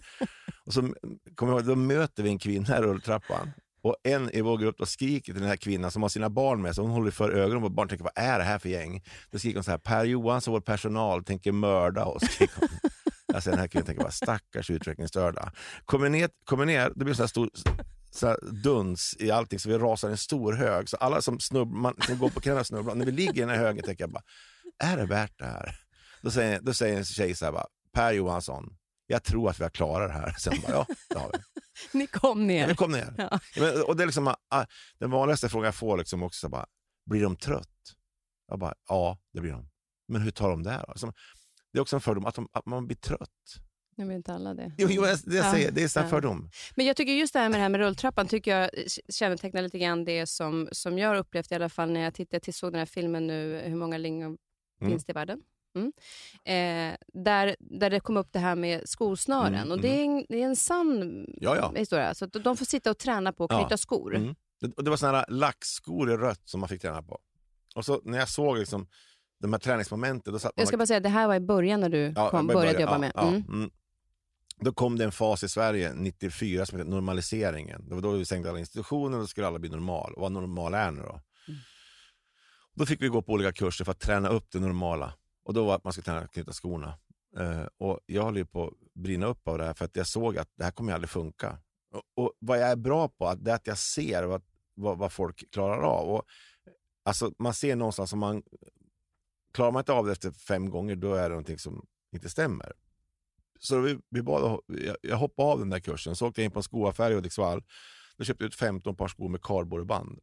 [0.67, 0.95] Och så
[1.35, 3.51] kommer jag ihåg, då möter vi en kvinna i rulltrappan
[3.83, 6.63] och en i vår grupp då skriker till den här kvinnan som har sina barn
[6.63, 8.69] med sig, hon håller för ögonen på barnen och tänker vad är det här för
[8.69, 9.03] gäng?
[9.31, 12.23] Då skriker hon så här, Per Johansson, vår personal, tänker mörda oss.
[13.35, 15.53] Alltså den här kvinnan tänker bara stackars utvecklingsstörda.
[15.85, 17.51] Kommer ner, kommer ner det blir så här stor
[18.15, 20.89] så duns i allting så vi rasar i en stor hög.
[20.89, 22.95] Så alla som, snubb, man, som går på knäna snubblar.
[22.95, 24.23] När vi ligger i den här högen tänker jag bara,
[24.79, 25.77] är det värt det här?
[26.23, 29.65] Då säger, då säger en tjej så här bara, Per Johansson, jag tror att vi
[29.65, 30.35] har klarat det här.
[30.39, 31.39] Sen bara, ja, det har vi.
[31.99, 32.61] Ni kom ner.
[32.61, 33.15] Ja, vi kom ner.
[33.19, 33.41] Ja.
[33.57, 34.67] Men, och det är liksom, ah,
[34.99, 36.67] den vanligaste frågan jag får liksom också, bara,
[37.07, 37.69] blir de trött?
[38.49, 39.71] Jag bara, ja, det blir de.
[40.09, 40.79] Men hur tar de det?
[40.79, 41.13] Alltså,
[41.73, 43.29] det är också en fördom att, de, att man blir trött.
[43.97, 44.73] Nu vill inte alla det.
[44.79, 45.51] Jo, jo det jag Ja.
[45.53, 46.11] säger, det är en Ja.
[46.11, 46.51] fördom.
[46.75, 48.71] Men jag tycker just det här med det här med rulltrappan tycker jag
[49.09, 52.41] kännetecknar lite grann det som, som jag har upplevt i alla fall när jag tittade,
[52.41, 54.37] till såg den här filmen nu, Hur många lingon
[54.81, 54.91] Mm.
[54.93, 55.41] finns det i världen?
[55.77, 55.93] Mm.
[56.45, 59.55] Eh, där, där det kom upp det här med skosnören.
[59.55, 61.73] Mm, och det är, en, det är en sann Ja, ja.
[61.77, 62.15] historia.
[62.15, 63.59] Så de får sitta och träna på att Ja.
[63.61, 64.17] knyta skor.
[64.17, 64.35] Mm.
[64.61, 67.19] Det, och det var såna här lackskor i rött som man fick träna på.
[67.75, 68.87] Och så när jag såg liksom,
[69.41, 71.81] de här träningsmomenten, då satt man Jag ska bara säga, det här var i början
[71.81, 73.13] när du Ja, kom, började började- jobba ja, med.
[73.15, 73.71] ja, Mm.
[74.61, 77.89] Då kom det en fas i Sverige 94 som hette normaliseringen.
[77.89, 80.15] Det var då vi stängde alla institutioner och då skulle alla bli normal.
[80.15, 81.21] Och vad normal är nu då?
[81.49, 81.61] Mm.
[82.75, 85.15] Då fick vi gå på olika kurser för att träna upp det normala.
[85.45, 86.99] Och då var att man skulle träna knyta skorna.
[87.39, 90.07] Eh, och jag höll ju på att brinna upp av det här för att jag
[90.07, 91.59] såg att det här kommer ju aldrig funka.
[91.93, 94.43] Och, och vad jag är bra på att det är att jag ser vad,
[94.75, 96.09] vad, vad folk klarar av.
[96.09, 96.23] Och,
[97.05, 98.43] alltså, man ser någonstans som man
[99.55, 102.73] klarar man inte av det efter fem gånger, då är det någonting som inte stämmer.
[103.65, 106.51] Så vi, vi bad, jag, jag hoppade av den där kursen, så åkte jag in
[106.51, 107.63] på en skoaffär i Hudiksvall.
[108.17, 110.19] Då köpte jag ut 15 par skor med kardborreband.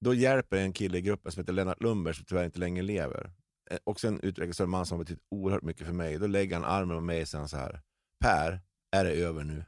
[0.00, 3.30] Då hjälper en kille i gruppen som heter Lennart Lundberg, som tyvärr inte längre lever.
[3.70, 6.18] Eh, Också en utvecklingsstörd man som har betytt oerhört mycket för mig.
[6.18, 7.80] Då lägger han armen om mig och säger så här,
[8.20, 9.64] Per, är det över nu?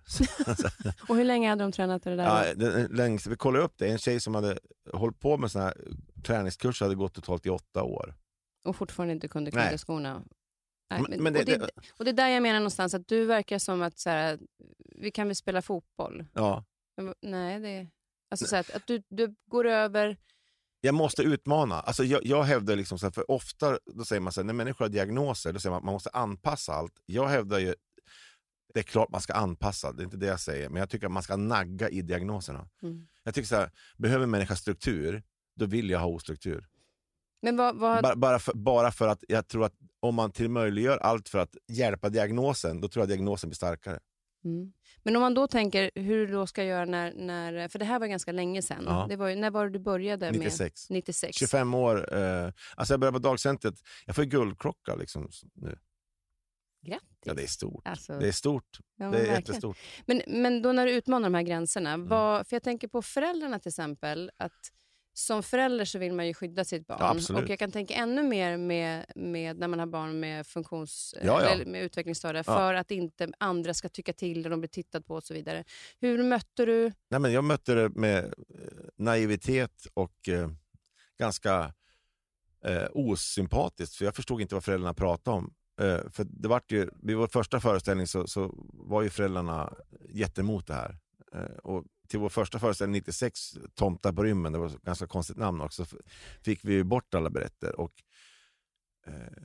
[1.09, 2.54] Och hur länge hade de tränat det där?
[2.59, 4.59] ja, längst, vi kollade upp det, en tjej som hade
[4.92, 5.74] hållit på med såna här
[6.26, 8.14] träningskurser hade gått totalt i åtta år.
[8.64, 10.22] Och fortfarande inte kunde knyta skorna?
[10.90, 13.09] Nej, Men- men, det- och, det, det- och det är där jag menar någonstans, att
[13.09, 14.38] du verkar som att så här,
[14.94, 16.27] vi kan väl spela fotboll?
[16.35, 16.64] Ja.
[17.22, 17.88] Nej, det
[18.31, 20.16] alltså så här, att, att du, du går över...
[20.81, 21.81] jag måste utmana.
[21.81, 24.53] Alltså jag, jag hävdar, liksom så här, för ofta då säger man så här, när
[24.55, 26.92] människor har diagnoser, då säger man att man måste anpassa allt.
[27.07, 27.74] Jag hävdar ju,
[28.74, 31.07] det är klart man ska anpassa, det är inte det jag säger, men jag tycker
[31.07, 32.68] att man ska nagga i diagnoserna.
[32.83, 33.07] Mm.
[33.22, 35.22] Jag tycker så här, behöver människa struktur,
[35.57, 36.66] då vill jag ha ostruktur.
[37.42, 40.51] Men vad, vad, Bara, bara, för, bara för att jag tror att om man till
[40.51, 44.01] möjliggör allt för att hjälpa diagnosen, då tror jag diagnosen blir starkare.
[44.44, 44.72] mm.
[45.03, 47.68] Men om man då tänker hur du då ska göra när, när...
[47.68, 48.85] För det här var ganska länge sedan.
[48.87, 49.07] Ja.
[49.09, 50.40] Det var, när var det du började med...
[50.40, 50.90] 96.
[50.90, 51.37] 96.
[51.38, 52.14] 25 år.
[52.18, 53.74] Eh, alltså jag började på dagcentret,
[54.07, 55.79] jag får guldklocka liksom nu.
[56.87, 57.09] Grattis.
[57.24, 57.88] Ja, det är stort.
[57.88, 58.79] Alltså, Det är stort.
[58.96, 59.79] ja, Det är jättestort.
[60.07, 62.09] Men, men då när du utmanar de här gränserna, Mm.
[62.09, 64.53] vad, för jag tänker på föräldrarna till exempel, att
[65.18, 67.20] som förälder så vill man ju skydda sitt barn.
[67.28, 71.14] Ja, och jag kan tänka ännu mer med, med när man har barn med, funktions,
[71.22, 71.48] Ja, ja.
[71.48, 75.14] Eller med utvecklingsstörda, för att inte andra ska tycka till och de blir tittat på
[75.14, 75.64] och så vidare.
[76.00, 76.92] Hur mötte du...
[77.09, 78.33] Nej, men jag mötte det med eh,
[78.96, 80.50] naivitet och eh,
[81.18, 81.72] ganska
[82.64, 85.54] eh, osympatiskt, för jag förstod inte vad föräldrarna pratade om.
[85.81, 89.74] Eh, för det vart ju, vid vår första föreställning så, så var ju föräldrarna
[90.09, 90.98] jättemot det här.
[91.35, 95.36] Eh, och till vår första föreställning 96, Tomta på rymmen, det var ett ganska konstigt
[95.36, 95.86] namn också,
[96.42, 97.80] fick vi bort alla berättelser.
[97.80, 97.92] Och,
[99.06, 99.42] eh,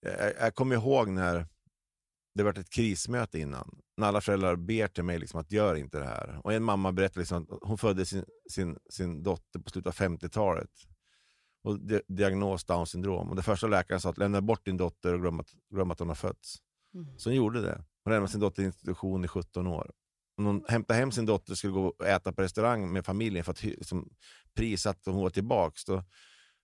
[0.00, 1.46] jag, jag kommer ihåg när
[2.34, 5.98] det var ett krismöte innan, när alla föräldrar ber till mig liksom att gör inte
[5.98, 6.40] det här.
[6.44, 10.08] Och en mamma berättade liksom att hon födde sin, sin, sin dotter på slutet av
[10.08, 10.70] 50-talet.
[11.64, 13.30] Och di diagnos Down syndrom.
[13.30, 15.98] Och det första läkaren sa att lämna bort din dotter och glöm att, glöm att
[15.98, 16.56] hon har fötts.
[16.94, 17.18] Mm.
[17.18, 17.84] Så hon gjorde det.
[18.04, 19.90] Hon lämnade sin dotter i institution i 17 år.
[20.36, 23.44] Om hon hämtade hem sin dotter och skulle gå och äta på restaurang med familjen
[23.44, 24.10] för att liksom,
[24.54, 26.04] prisa att hon var tillbaka, då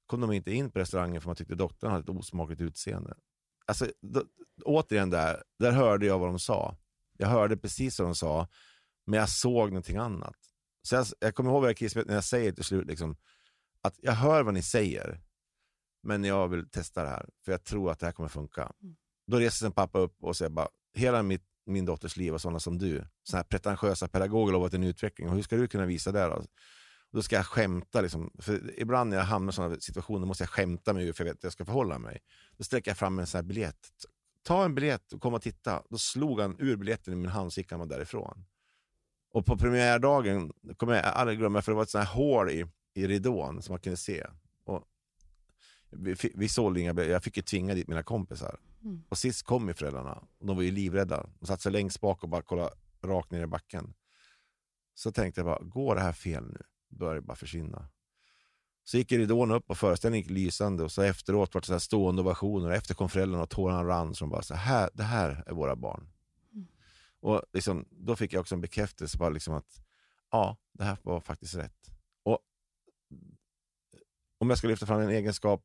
[0.06, 3.14] kom de inte in på restaurangen för man tyckte dottern hade ett osmakligt utseende.
[3.66, 4.24] Alltså, då,
[4.64, 6.76] återigen där, där hörde jag vad de sa.
[7.16, 8.48] Jag hörde precis vad de sa,
[9.06, 10.36] men jag såg någonting annat.
[10.82, 11.62] Så jag, jag kommer ihåg
[12.06, 13.16] när jag säger till slut liksom,
[13.82, 15.20] att jag hör vad ni säger,
[16.02, 18.72] men jag vill testa det här, för jag tror att det här kommer funka.
[18.82, 18.96] Mm.
[19.26, 22.38] Då reser sig en pappa upp och säger bara, hela mitt, min dotters liv var
[22.38, 23.04] sådana som du.
[23.22, 25.28] Sådana här pretentiösa pedagoger har varit en utveckling.
[25.28, 26.44] Och hur ska du kunna visa det då?
[27.12, 28.00] då ska jag skämta.
[28.00, 28.30] Liksom.
[28.38, 31.32] För ibland när jag hamnar i sådana situationer måste jag skämta mig ur för jag
[31.34, 32.18] vet hur jag ska förhålla mig.
[32.56, 33.88] Då sträcker jag fram en sån här biljett.
[34.42, 35.82] Ta en biljett och kom och titta.
[35.90, 38.44] Då slog han ur biljetten i min hand så gick han därifrån.
[39.32, 42.66] Och på premiärdagen kommer jag aldrig glömma, för det var ett sånt här hål i,
[42.94, 44.26] i ridån som man kunde se.
[45.90, 48.58] Vi, sålde inga Jag fick ju tvinga dit mina kompisar.
[48.84, 49.02] Mm.
[49.08, 50.22] Och sist kom ju föräldrarna.
[50.40, 51.26] De var ju livrädda.
[51.40, 52.70] De satt sig längst bak och bara kollade
[53.02, 53.94] rakt ner i backen.
[54.94, 56.62] Så tänkte jag bara, går det här fel nu?
[56.88, 57.88] började bara försvinna.
[58.84, 61.78] Så gick ridån upp och föreställningen gick lysande och så efteråt var det så här
[61.78, 62.70] stående ovationer.
[62.70, 64.14] Efter kom föräldrarna och tårarna rann.
[64.20, 66.08] De bara, så här, det här är våra barn.
[66.52, 66.66] Mm.
[67.20, 69.80] Och liksom, Då fick jag också en bekräftelse på liksom att
[70.30, 71.97] ja, det här var faktiskt rätt.
[74.38, 75.64] Om jag ska lyfta fram en egenskap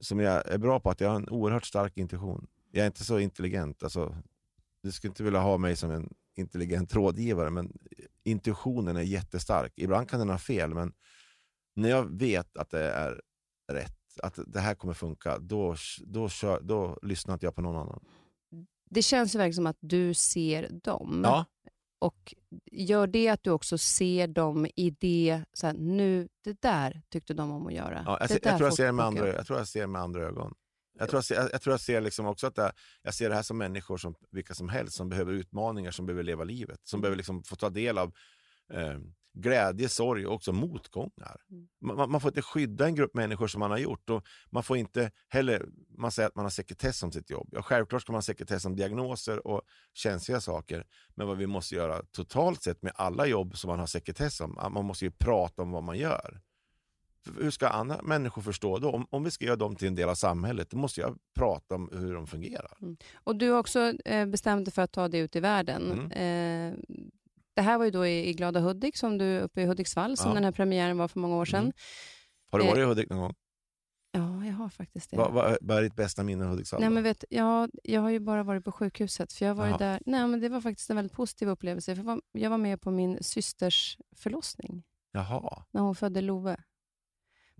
[0.00, 2.46] som jag är bra på, att jag har en oerhört stark intuition.
[2.70, 3.82] Jag är inte så intelligent.
[3.82, 4.16] Alltså,
[4.82, 7.78] du skulle inte vilja ha mig som en intelligent rådgivare, men
[8.24, 9.72] intuitionen är jättestark.
[9.76, 10.92] Ibland kan den ha fel, men
[11.74, 13.20] när jag vet att det är
[13.72, 17.76] rätt, att det här kommer funka, då, då, kör, då lyssnar inte jag på någon
[17.76, 18.04] annan.
[18.90, 21.20] Det känns ju verkligen som att du ser dem.
[21.24, 21.44] Ja.
[22.02, 22.34] Och
[22.72, 27.34] gör det att du också ser dem i det, så här, nu, det där tyckte
[27.34, 28.02] de om att göra.
[28.06, 30.22] Ja, jag, ser, jag, tror jag, ser med andra, jag tror jag ser med andra
[30.22, 30.54] ögon.
[30.98, 33.34] Jag tror jag ser, jag, tror jag ser liksom också att det, jag ser det
[33.34, 37.00] här som människor, som vilka som helst, som behöver utmaningar, som behöver leva livet, som
[37.00, 38.12] behöver liksom få ta del av
[38.72, 38.98] eh,
[39.34, 41.40] glädje, sorg och också motgångar.
[41.50, 41.68] Mm.
[41.80, 44.10] Man, man, får inte skydda en grupp människor som man har gjort.
[44.10, 45.68] Och man får inte heller,
[45.98, 47.48] man säger att man har sekretess om sitt jobb.
[47.52, 49.62] Ja, självklart ska man ha sekretess om diagnoser och
[49.94, 50.86] känsliga saker.
[51.14, 54.58] Men vad vi måste göra totalt sett med alla jobb som man har sekretess om,
[54.70, 56.40] man måste ju prata om vad man gör.
[57.38, 58.90] Hur ska andra människor förstå då?
[58.90, 61.74] Om, om vi ska göra dem till en del av samhället, då måste jag prata
[61.74, 62.76] om hur de fungerar.
[62.80, 62.96] Mm.
[63.14, 65.92] Och Du har också eh, bestämt dig för att ta det ut i världen.
[65.92, 66.72] Mm.
[66.72, 66.78] Eh,
[67.54, 70.28] det här var ju då i, i Glada Hudik, som du uppe i Hudiksvall, som
[70.28, 70.34] ja.
[70.34, 71.62] den här premiären var för många år sedan.
[71.62, 71.72] Mm.
[72.50, 73.34] Har du varit i eh, Hudik någon gång?
[74.12, 75.16] Ja, jag har faktiskt det.
[75.16, 76.80] Vad va, va är ditt bästa minne av Hudiksvall?
[76.80, 79.32] Nej, men vet, ja, jag har ju bara varit på sjukhuset.
[79.32, 81.96] För jag var där, nej, men Det var faktiskt en väldigt positiv upplevelse.
[81.96, 84.82] För jag, var, jag var med på min systers förlossning.
[85.12, 85.64] Jaha.
[85.70, 86.56] När hon födde Love.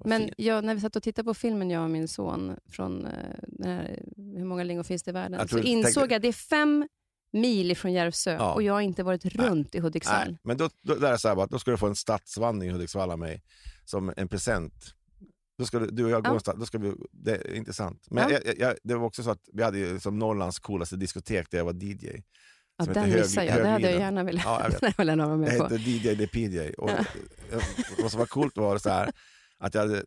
[0.04, 3.12] Men jag, när vi satt och tittade på filmen, jag och min son, från uh,
[3.64, 5.48] här, Hur många lingon finns det i världen?
[5.48, 6.00] Så insåg tänkte...
[6.00, 6.88] jag att det är fem
[7.32, 8.52] mil ifrån Järvsö ja.
[8.52, 9.78] och jag har inte varit runt Nej.
[9.78, 10.28] i Hudiksvall.
[10.28, 10.38] Nej.
[10.42, 13.10] Men då, då, där är så här, då ska du få en stadsvandring i Hudiksvall
[13.10, 13.42] av mig
[13.84, 14.94] som en present.
[15.58, 16.52] Då ska du, du och jag gå ja.
[16.52, 18.06] då ska vi, det är intressant.
[18.10, 18.38] Men ja.
[18.44, 21.58] jag, jag, det var också så att vi hade ju som Norrlands coolaste diskotek där
[21.58, 22.22] jag var DJ.
[22.76, 23.62] Ja, den missade jag.
[23.62, 25.68] Det hade jag gärna velat, ja, jag velat vara med på.
[25.68, 26.74] Det hette DJ the PJ.
[26.74, 26.90] Och,
[28.02, 29.12] vad som var coolt var så här,
[29.58, 30.04] att jag hade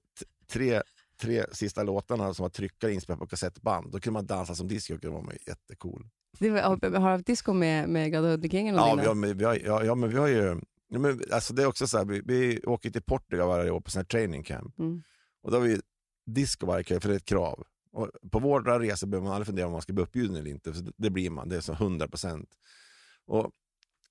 [0.51, 0.81] tre,
[1.21, 3.91] tre sista låtarna som var tryckare inspelade på kassettband.
[3.91, 6.09] Då kunde man dansa som disco, det var man jättecool.
[6.39, 8.76] Det var, har du haft disco med, med Glada Hudik-gängen?
[8.76, 10.62] Ja, vi har, vi har, ja, ja, men vi har ju...
[10.88, 13.82] Ja, men, alltså det är också så här, vi, vi åker till Portugal varje år
[13.82, 14.80] på sån här training camp.
[14.80, 15.04] Mm.
[15.43, 15.82] Och då har vi
[16.26, 17.63] disco varje kväll, för det är ett krav.
[17.91, 20.74] Och på våra resor behöver man aldrig fundera om man ska bli uppbjuden eller inte,
[20.74, 21.50] för det blir man.
[21.50, 22.50] Det är så 100 procent.
[23.26, 23.52] Och,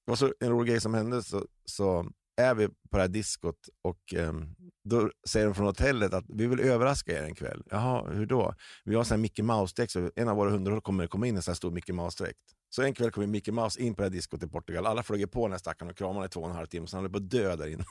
[0.06, 3.68] och så en rolig grej som hände, så, så är vi på det här diskot
[3.82, 7.62] och um, då säger de från hotellet att vi vill överraska er en kväll.
[7.70, 8.54] Jaha, hur då?
[8.84, 11.42] Vi har en Mickey Mouse-dräkt, så en av våra hundar kommer komma in i en
[11.42, 12.38] sån här stor Mickey Mouse-dräkt.
[12.68, 14.86] Så en kväll kommer Mickey Mouse in på det här diskot i Portugal.
[14.86, 16.96] Alla flög på den här stackaren och kramade i två och en halv timme, så
[16.96, 17.84] han höll på att dö där inne.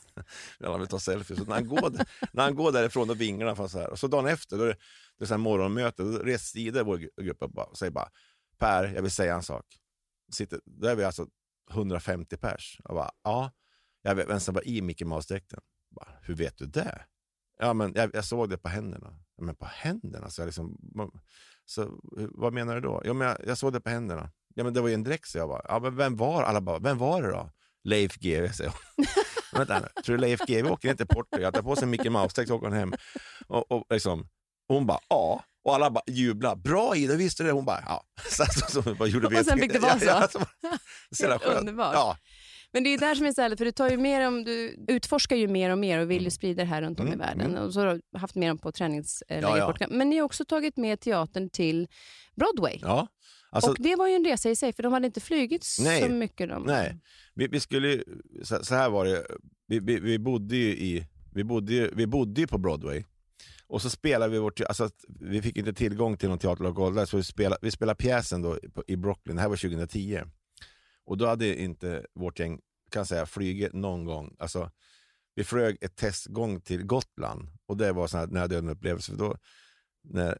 [0.59, 1.39] Alla vill ta selfies.
[1.39, 1.93] Så när, han går,
[2.31, 3.89] när han går därifrån, då vinglar han så här.
[3.89, 4.77] Och så dagen efter, då är det,
[5.17, 8.09] det är så här morgonmöte, då reser Sida, vår grupp, och säger bara
[8.57, 9.65] Per, jag vill säga en sak.
[10.33, 11.27] Sitter, då är vi alltså
[11.71, 12.79] 150 pers.
[12.83, 13.51] Och bara, ja,
[14.03, 15.59] jag som var i Mickey Mouse-dräkten.
[16.21, 17.05] Hur vet du det?
[17.59, 19.19] Ja, men jag, jag såg det på händerna.
[19.37, 20.29] Ja, men på händerna?
[20.29, 20.77] Så jag liksom,
[21.65, 21.99] så,
[22.31, 23.01] vad menar du då?
[23.05, 24.31] Ja, men jag, jag såg det på händerna.
[24.55, 25.61] Ja, men det var ju en dräkt, så jag bara.
[25.67, 27.51] Ja, men vem var Alla bara, vem var det då?
[27.83, 29.05] Leif GW, säger hon.
[29.53, 32.51] Vänta, nu, tror du Leif GW åker inte till Portugal, tar på sig Mickey Mouse-text
[32.51, 32.93] och åker hem.
[33.47, 34.21] Och, och, liksom,
[34.67, 35.43] och hon bara, ja.
[35.63, 36.55] Och alla bara jublar.
[36.55, 37.53] Bra Ida, visste du det?
[37.53, 38.03] Hon bara, ja.
[38.29, 40.05] Så, så, så, bara gjorde Och sen fick det vara så.
[40.05, 40.39] Ja, ja, så,
[41.15, 41.93] så Helt underbart.
[41.93, 42.17] Ja,
[42.73, 44.85] Men det är där som är så härligt, för du, tar ju mer om, du
[44.87, 47.23] utforskar ju mer och mer och vill ju sprida det här runt om Mm, i
[47.23, 47.57] världen.
[47.57, 49.67] Och så har du haft med dem på träningsläger Ja, i ja.
[49.67, 49.91] Portugal.
[49.97, 51.87] Men ni har också tagit med teatern till
[52.35, 52.79] Broadway.
[52.81, 53.07] ja.
[53.51, 56.01] Alltså, och det var ju en resa i sig, för de hade inte flugit Nej.
[56.01, 56.49] så mycket.
[56.49, 56.63] De.
[56.63, 56.99] Nej,
[57.33, 58.03] vi, vi skulle ju-
[58.43, 59.25] så, så här var det,
[59.67, 63.03] vi, vi, vi bodde ju i, vi bodde ju, vi bodde ju på Broadway.
[63.67, 67.17] Och så spelade vi vårt, alltså vi fick inte tillgång till någon teaterlokal där, så
[67.17, 70.19] vi spelade, vi spelade pjäsen då i Brooklyn, det här var 2010.
[71.05, 72.59] Och då hade inte vårt gäng,
[72.91, 74.35] kan säga, flugit någon gång.
[74.39, 74.71] Alltså,
[75.35, 79.11] vi flög ett testgång till Gotland och det var sån här nära döden upplevelse.
[79.11, 79.37] För då,
[80.03, 80.37] när,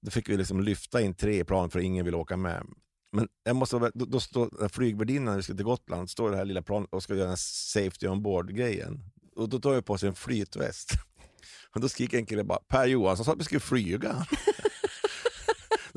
[0.00, 2.66] då fick vi liksom lyfta in tre i plan för ingen ville åka med.
[3.12, 6.44] Men jag måste, då, då står flygvärdinnan när vi ska till Gotland, står det här
[6.44, 9.00] lilla planet och ska göra den här safety on board-grejen.
[9.36, 10.90] Och då tar jag på sig en flytväst.
[11.74, 14.26] Och då skriker en kille bara, Per Johansson sa att vi skulle flyga.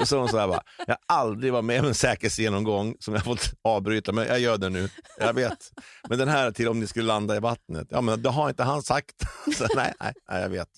[0.06, 3.14] Då sa hon så här bara, jag har aldrig varit med om en säkerhetsgenomgång som
[3.14, 4.90] jag fått avbryta, men jag gör det nu.
[5.20, 5.72] Jag vet.
[6.10, 8.64] Men den här till om ni skulle landa i vattnet, ja men det har inte
[8.64, 9.16] han sagt.
[9.58, 10.70] Så, nej, nej, nej, jag vet.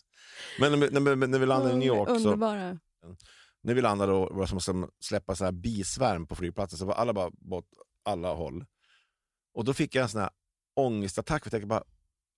[0.59, 2.79] Men när vi, när när vi landade i New York så, Underbara.
[3.63, 6.93] när vi landade då var som som släppa så här bisvärm på flygplatsen, så var
[6.93, 7.69] alla bara bort
[8.05, 8.65] alla håll.
[9.53, 10.29] Och då fick jag en sån här
[10.75, 11.83] ångestattack, för jag tänkte bara,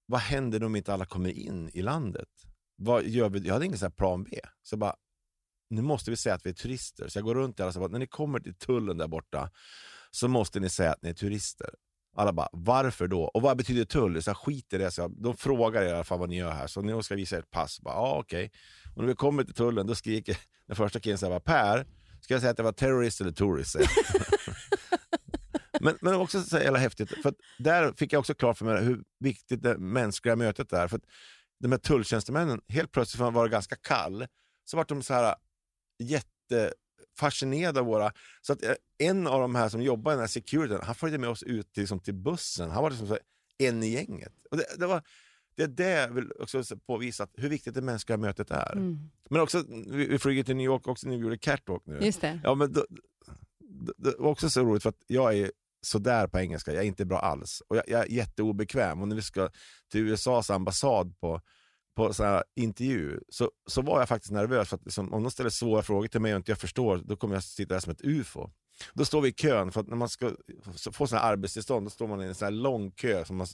[0.06, 2.30] vad händer om inte alla kommer in i landet?
[2.75, 3.39] Vad gör vi?
[3.39, 4.39] Jag hade ingen här plan B.
[4.63, 4.95] Så jag bara,
[5.70, 7.08] nu måste vi säga att vi är turister.
[7.08, 9.50] Så jag går runt där och säger, när ni kommer till tullen där borta,
[10.12, 11.70] så måste ni säga att ni är turister.
[12.16, 13.24] Alla bara, varför då?
[13.24, 14.24] Och vad betyder tull?
[14.24, 14.92] Så jag skit i det.
[14.92, 17.38] Så jag, de frågar i alla fall vad ni gör här, så ni ska visa
[17.38, 17.82] ert pass.
[17.82, 18.52] Bara, ah, okej.
[18.96, 21.86] Och när vi kommer till tullen, då skriker den första killen så här, Per,
[22.22, 23.76] ska jag säga att jag var terrorist eller tourist?
[25.82, 28.84] men, men också så jävla häftigt, för att där fick jag också klart för mig
[28.84, 30.88] hur viktigt det mänskliga mötet är.
[30.88, 31.04] För att
[31.60, 34.28] de här tulltjänstemännen, helt plötsligt från att vara ganska kall,
[34.66, 35.36] så vart de så här
[36.00, 38.12] jättefascinerade av våra...
[38.42, 41.18] Så att eh, en av de här som jobbar i den här securityn, han följde
[41.18, 42.70] med oss ut till, liksom, till bussen.
[42.70, 43.18] Han var liksom så
[43.58, 44.34] en i gänget.
[44.52, 45.04] Och det, det, var,
[45.56, 48.72] det är det jag vill också påvisa, att hur viktigt det mänskliga mötet är.
[48.72, 49.10] Mm.
[49.30, 52.00] Men också, vi, vi flyger till New York också när vi gjorde catwalk nu.
[52.02, 52.40] Just det.
[52.44, 52.86] Ja, men då,
[53.98, 57.06] det var också så roligt för att jag är sådär på engelska, jag är inte
[57.06, 57.62] bra alls.
[57.68, 59.02] Och jag, jag är jätteobekväm.
[59.02, 59.50] Och när vi ska
[59.92, 61.42] till USAs ambassad på,
[62.08, 64.70] på sån här intervju så, så var jag faktiskt nervös.
[64.70, 67.16] för att liksom, Om de ställer svåra frågor till mig och inte jag förstår, då
[67.16, 68.50] kommer jag sitta där som ett ufo.
[68.94, 70.32] Då står vi i kön, för att när man ska
[70.92, 73.26] få såna här arbetstillstånd, då står man i en sån här lång kö.
[73.26, 73.48] Som man,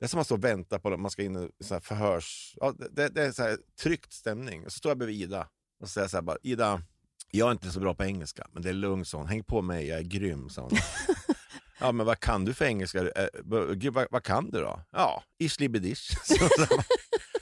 [0.00, 1.74] det är som att man står och väntar på att man ska in i sån
[1.74, 2.54] här förhörs...
[2.60, 4.64] Ja, det, det är en sån här tryckt stämning.
[4.66, 5.48] Och så står jag bredvid Ida
[5.82, 6.82] och säger så här bara, Ida,
[7.30, 9.26] jag är inte så bra på engelska, men det är lugnt, hon.
[9.26, 10.70] Häng på mig, jag är grym, sa hon.
[11.80, 12.98] ja, men vad kan du för engelska?
[13.10, 14.80] Eh, vad- Gud, vad, vad kan du då?
[14.90, 16.16] Ja, ish-libbidish.
[16.24, 16.82] Så- så-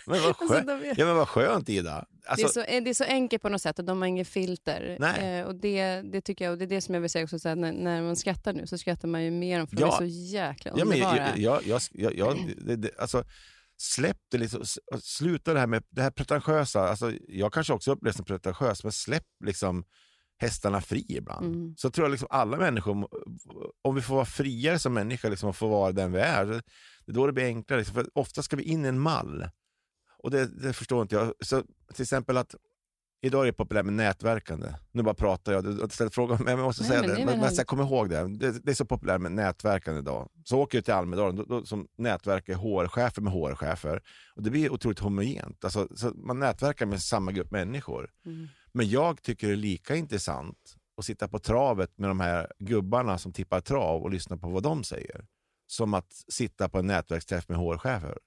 [0.07, 0.66] men vad Alltså, skönt.
[0.66, 2.05] de vet- Ja, men vad skönt, Ida.
[2.27, 4.29] Alltså, det, är så, det är så enkelt på något sätt och de har inget
[4.29, 4.99] filter.
[5.40, 7.38] Eh, och det, det tycker jag, och det är det som jag vill säga också,
[7.38, 9.87] så här, när, när man skrattar nu så skrattar man ju mer om för Ja.
[9.87, 11.37] de är så jäkla Ja, men underbara.
[11.37, 13.25] jag, jag, jag, jag, det, det, alltså,
[13.79, 16.81] släpp det lite, s- sluta det här med det här pretentiösa.
[16.88, 19.85] Alltså, jag kanske också upplevs som pretentiös, men släpp liksom
[20.38, 21.47] hästarna fri ibland.
[21.55, 21.75] Mm.
[21.77, 23.09] Så tror jag liksom alla människor,
[23.83, 26.62] om vi får vara friare som människor liksom, och få vara den vi är, det
[27.07, 27.81] är då det blir enklare.
[27.81, 29.49] Liksom, för ofta ska vi in i en mall.
[30.26, 31.32] Och det, det förstår inte jag.
[31.40, 31.62] Så,
[31.94, 32.54] till exempel att
[33.20, 34.74] Idag är det populärt med nätverkande.
[34.92, 35.64] Nu bara pratar jag.
[35.64, 37.24] Du ställt frågan, men jag måste Nej, säga men det.
[37.24, 38.28] Men, men jag kommer ihåg det.
[38.28, 38.64] det.
[38.64, 40.28] Det är så populärt med nätverkande idag.
[40.44, 44.02] Så åker jag till Almedalen då, då, som nätverkar HR-chefer med HR-chefer.
[44.36, 45.64] Och det blir otroligt homogent.
[45.64, 48.10] Alltså, så man nätverkar med samma grupp människor.
[48.26, 48.48] Mm.
[48.72, 53.18] Men jag tycker det är lika intressant att sitta på travet med de här gubbarna
[53.18, 55.26] som tippar trav och lyssna på vad de säger.
[55.66, 58.18] Som att sitta på en nätverksträff med HR-chefer.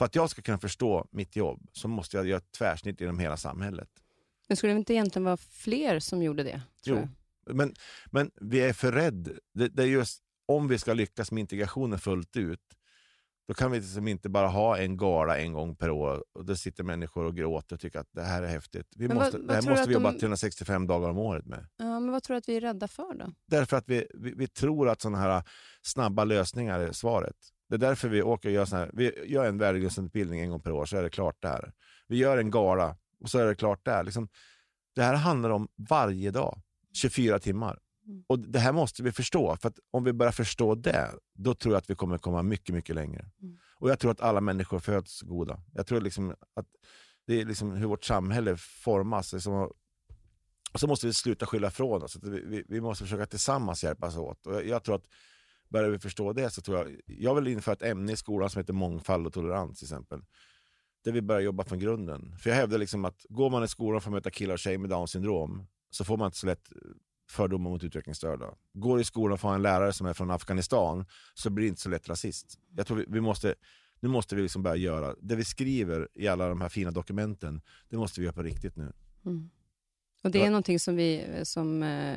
[0.00, 3.18] För att jag ska kunna förstå mitt jobb så måste jag göra ett tvärsnitt genom
[3.18, 3.88] hela samhället.
[4.48, 6.62] Men skulle det inte egentligen vara fler som gjorde det?
[6.84, 6.96] Jo.
[6.96, 7.54] jag?
[7.56, 7.74] Men,
[8.06, 9.38] men vi är för rädd.
[9.54, 12.60] Det, det är just om vi ska lyckas med integrationen fullt ut,
[13.48, 16.56] då kan vi liksom inte bara ha en gala en gång per år och då
[16.56, 18.86] sitter människor och gråter och tycker att det här är häftigt.
[18.96, 21.46] Vi Men vad- måste, vad det här måste vi jobba de- 365 dagar om året
[21.46, 21.66] med.
[21.76, 23.32] Ja, men vad tror du att vi är rädda för då?
[23.46, 25.42] Därför att vi, vi, vi tror att sådana här
[25.82, 27.36] snabba lösningar är svaret.
[27.70, 30.72] Det är därför vi åker och gör, här, vi gör en värdegrundsutbildning en gång per
[30.72, 31.72] år, så är det klart där.
[32.06, 34.04] Vi gör en gala och så är det klart där.
[34.04, 34.28] Liksom,
[34.94, 36.60] det här handlar om varje dag,
[36.92, 37.78] 24 timmar.
[38.06, 38.24] Mm.
[38.26, 41.74] Och Det här måste vi förstå, för att om vi börjar förstå det, då tror
[41.74, 43.30] jag att vi kommer komma mycket, mycket längre.
[43.42, 43.58] Mm.
[43.76, 45.60] Och Jag tror att alla människor föds goda.
[45.72, 46.66] Jag tror liksom att
[47.26, 49.32] det är liksom hur vårt samhälle formas.
[49.32, 49.54] Liksom,
[50.72, 52.18] och så måste vi sluta skylla ifrån oss.
[52.22, 54.46] Vi, vi, vi måste försöka tillsammans hjälpas åt.
[54.46, 55.06] Och jag, jag tror att
[55.70, 58.60] börjar vi förstå det så tror jag, jag vill införa ett ämne i skolan som
[58.60, 60.22] heter mångfald och tolerans till exempel.
[61.04, 62.36] Där vi börjar jobba från grunden.
[62.38, 64.78] För jag hävdar liksom att går man i skolan för att möta killar och tjejer
[64.78, 66.72] med down syndrom så får man inte så lätt
[67.30, 68.54] fördomar mot utvecklingsstörda.
[68.72, 71.68] Går i skolan för att ha en lärare som är från Afghanistan så blir det
[71.68, 72.58] inte så lätt rasist.
[72.76, 73.54] Jag tror vi, vi måste,
[74.00, 77.60] nu måste vi liksom börja göra, det vi skriver i alla de här fina dokumenten,
[77.88, 78.92] det måste vi göra på riktigt nu.
[79.26, 79.50] Mm.
[80.22, 82.16] Och Det är någonting som vi, som, eh,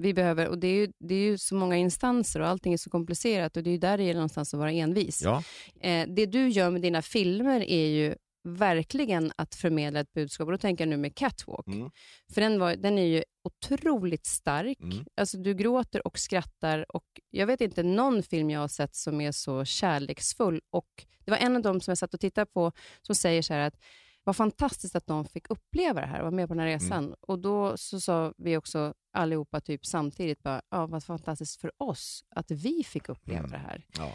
[0.00, 0.48] vi behöver.
[0.48, 3.56] Och det är, ju, det är ju så många instanser och allting är så komplicerat
[3.56, 5.22] och det är ju där det gäller någonstans att vara envis.
[5.22, 5.42] Ja.
[5.80, 8.14] Eh, det du gör med dina filmer är ju
[8.46, 10.46] verkligen att förmedla ett budskap.
[10.46, 11.66] Och då tänker jag nu med Catwalk.
[11.66, 11.90] Mm.
[12.34, 14.80] För den, var, den är ju otroligt stark.
[14.80, 15.04] Mm.
[15.16, 16.96] Alltså, du gråter och skrattar.
[16.96, 20.60] Och jag vet inte någon film jag har sett som är så kärleksfull.
[20.70, 22.72] Och Det var en av dem som jag satt och tittade på
[23.02, 23.74] som säger så här att
[24.26, 26.80] vad fantastiskt att de fick uppleva det här och vara med på den här mm.
[26.80, 27.04] resan.
[27.04, 27.16] Mm.
[27.20, 32.24] Och Då så sa vi också allihopa typ samtidigt, bara, ja, vad fantastiskt för oss
[32.30, 33.50] att vi fick uppleva mm.
[33.50, 33.86] det här.
[33.98, 34.12] Ja.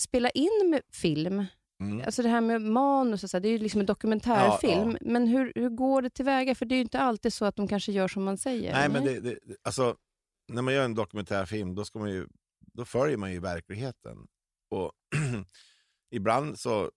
[0.00, 1.46] Spela in med film,
[1.80, 2.02] Mm.
[2.06, 4.90] Alltså det här med manus, och så, det är ju liksom en dokumentärfilm.
[4.90, 5.12] Ja, ja.
[5.12, 6.54] Men hur, hur går det tillväga?
[6.54, 8.72] För det är ju inte alltid så att de kanske gör som man säger.
[8.72, 9.96] Nej, men det, det, alltså,
[10.48, 12.26] när man gör en dokumentärfilm, då, ska man ju,
[12.72, 14.26] då följer man ju verkligheten.
[14.70, 14.92] Och
[16.10, 16.90] ibland så,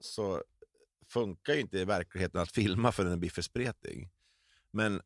[0.00, 0.42] så
[1.12, 4.10] funkar ju inte i verkligheten att filma för den blir för spretig.
[4.70, 5.00] Men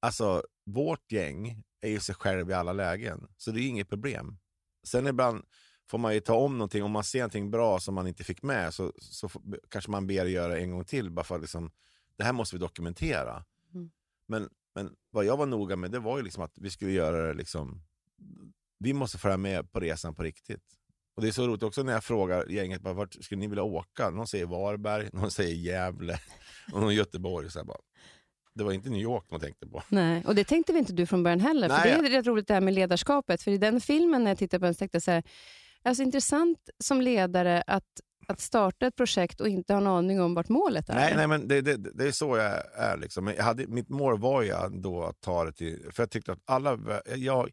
[0.00, 4.38] alltså, vårt gäng är ju sig själv i alla lägen, så det är inget problem.
[4.84, 5.44] Sen ibland
[5.90, 6.82] får man ju ta om någonting.
[6.82, 9.30] Om man ser någonting bra som man inte fick med så, så
[9.68, 11.10] kanske man ber göra en gång till.
[11.10, 11.70] Bara för att liksom,
[12.16, 13.44] det här måste vi dokumentera.
[13.74, 13.90] Mm.
[14.26, 17.26] Men, men vad jag var noga med det var ju liksom att vi skulle göra
[17.26, 17.82] det liksom,
[18.78, 20.78] vi måste följa med på resan på riktigt.
[21.16, 23.62] Och Det är så roligt också när jag frågar gänget bara, vart skulle ni vilja
[23.62, 24.10] åka?
[24.10, 26.18] Någon säger Varberg, någon säger Gävle
[26.72, 27.50] och någon Göteborg.
[27.50, 27.78] Så bara,
[28.54, 29.82] det var inte New York man tänkte på.
[29.88, 31.68] Nej, och det tänkte vi inte du från början heller.
[31.68, 33.42] Nej, för Det är rätt roligt det här med ledarskapet.
[33.42, 35.22] För i den filmen, när jag tittade på den, så tänkte jag så här,
[35.86, 40.34] Alltså intressant som ledare att, att starta ett projekt och inte ha en aning om
[40.34, 40.94] vart målet är.
[40.94, 42.96] Nej, nej men det, det, det är så jag är.
[42.96, 43.26] Liksom.
[43.36, 45.90] Jag hade, mitt mål var ju då att ta det till...
[45.92, 46.78] För jag tyckte att alla...
[47.16, 47.50] Jag,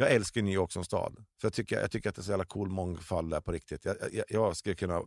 [0.00, 1.14] jag älskar New York som stad.
[1.40, 3.84] För jag tycker, jag tycker att det är så jävla cool mångfald där på riktigt.
[3.84, 5.02] Jag, jag, jag skulle kunna,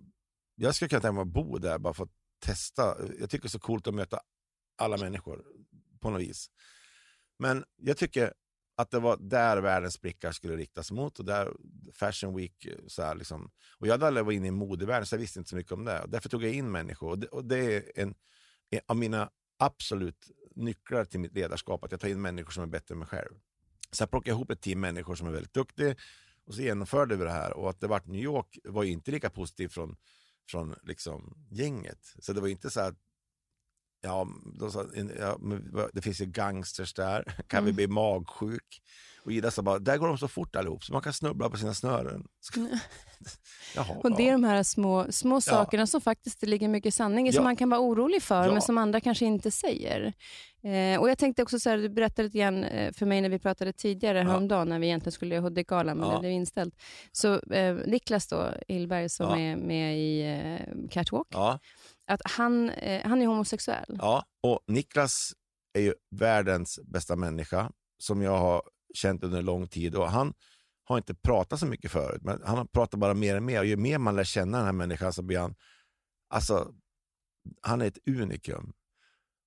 [0.55, 2.97] jag skulle kunna tänka mig att bo där bara för att testa.
[3.19, 4.19] Jag tycker det är så coolt att möta
[4.77, 5.45] alla människor
[5.99, 6.47] på något vis.
[7.39, 8.33] Men jag tycker
[8.75, 11.19] att det var där världens blickar skulle riktas mot.
[11.19, 11.53] Och där
[11.93, 13.51] Fashion Week, så här, liksom.
[13.77, 15.85] och jag hade aldrig varit inne i modevärlden så jag visste inte så mycket om
[15.85, 16.01] det.
[16.01, 17.09] Och därför tog jag in människor.
[17.09, 18.15] Och det, och det är en,
[18.69, 19.29] en, av mina
[19.59, 23.07] absolut nycklar till mitt ledarskap, att jag tar in människor som är bättre än mig
[23.07, 23.33] själv.
[23.93, 25.95] Så jag plockade ihop ett team människor som är väldigt duktiga
[26.45, 27.53] och så genomförde vi det här.
[27.53, 29.95] Och att det vart New York var ju inte lika positivt från,
[30.49, 32.15] från liksom gänget.
[32.19, 32.95] Så det var inte så att
[34.05, 34.27] Ja,
[34.59, 34.85] de sa,
[35.19, 35.37] ja,
[35.93, 37.65] det finns ju gangsters där, kan mm.
[37.65, 38.81] vi bli magsjuk?
[39.25, 41.57] Och Ida sa bara, där går de så fort allihop så man kan snubbla på
[41.57, 42.27] sina snören.
[43.75, 45.87] Jaha, och det är de här små, små sakerna ja.
[45.87, 47.33] som faktiskt det ligger mycket sanning i, ja.
[47.33, 48.51] som man kan vara orolig för, ja.
[48.51, 50.13] men som andra kanske inte säger.
[50.63, 53.29] Eh, och Jag tänkte också, så här, du berättade lite grann eh, för mig när
[53.29, 54.23] vi pratade tidigare ja.
[54.23, 56.75] häromdagen, när vi egentligen skulle göra Hudik-galan, men det blev inställt.
[57.11, 61.27] Så eh, Niklas då, Ilberg, som är med i eh, Catwalk,
[62.07, 63.97] att han, eh, han är homosexuell.
[63.99, 65.33] Ja, och Niklas
[65.73, 68.61] är ju världens bästa människa som jag har
[68.93, 69.95] känt under lång tid.
[69.95, 70.33] Och Han
[70.83, 73.59] har inte pratat så mycket förut, men han har pratat bara mer och mer.
[73.59, 75.55] Och ju mer man lär känna den här människan så blir han...
[76.29, 76.73] Alltså,
[77.61, 78.73] han är ett unikum.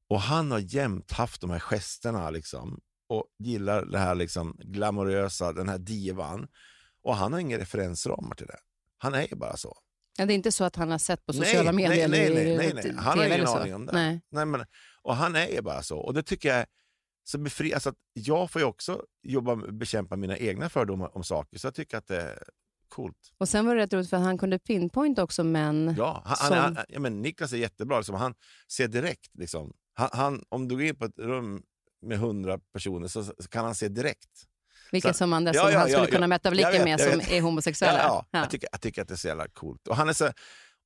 [0.09, 5.53] Och han har jämt haft de här gesterna liksom, och gillar det här liksom, glamorösa,
[5.53, 6.49] den här divan.
[7.03, 8.59] Och han har inga referensramar till det.
[8.99, 9.79] Han är ju bara så.
[10.19, 12.09] Ja, det är inte så att han har sett på sociala nej, medier?
[12.09, 13.93] Nej, nej, nej, nej, han har ingen aning om det.
[13.93, 14.21] Nej.
[14.31, 14.65] Nej, men,
[15.03, 15.99] och han är ju bara så.
[15.99, 16.67] Och det tycker jag
[17.25, 21.59] så befri, alltså att jag får ju också jobba bekämpa mina egna fördomar om saker,
[21.59, 22.43] så jag tycker att det är
[22.89, 23.33] coolt.
[23.39, 25.95] Och sen var det rätt roligt för han kunde pinpointa också män.
[25.99, 26.57] Ja, han, som...
[26.57, 27.99] han, ja men Niklas är jättebra.
[27.99, 28.35] Liksom, han
[28.73, 29.31] ser direkt.
[29.35, 29.73] Liksom.
[29.95, 31.63] Han, han, om du går in på ett rum
[32.03, 34.31] med hundra personer så, så, kan han se direkt.
[34.93, 37.41] Vilka som andra ja, som ja, han skulle ja, kunna mäta blicken med som är
[37.41, 37.99] homosexuella.
[37.99, 39.89] Ja, Jag, tycker, jag tycker att det är så jävla coolt.
[39.89, 40.31] Och han är så,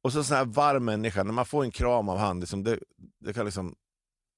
[0.02, 2.78] och så sån här varm människa, när man får en kram av han, liksom, det,
[3.20, 3.74] det kan liksom,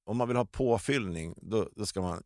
[0.04, 2.22] om man vill ha påfyllning, då, då ska man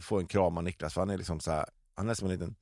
[0.00, 0.94] få en kram av Niklas.
[0.94, 2.56] För han är liksom så här, han är som en liten,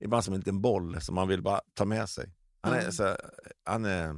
[0.00, 2.32] ibland som en liten boll som man vill bara ta med sig.
[2.60, 2.92] Han är, mm.
[2.92, 3.16] så,
[3.64, 4.16] han är,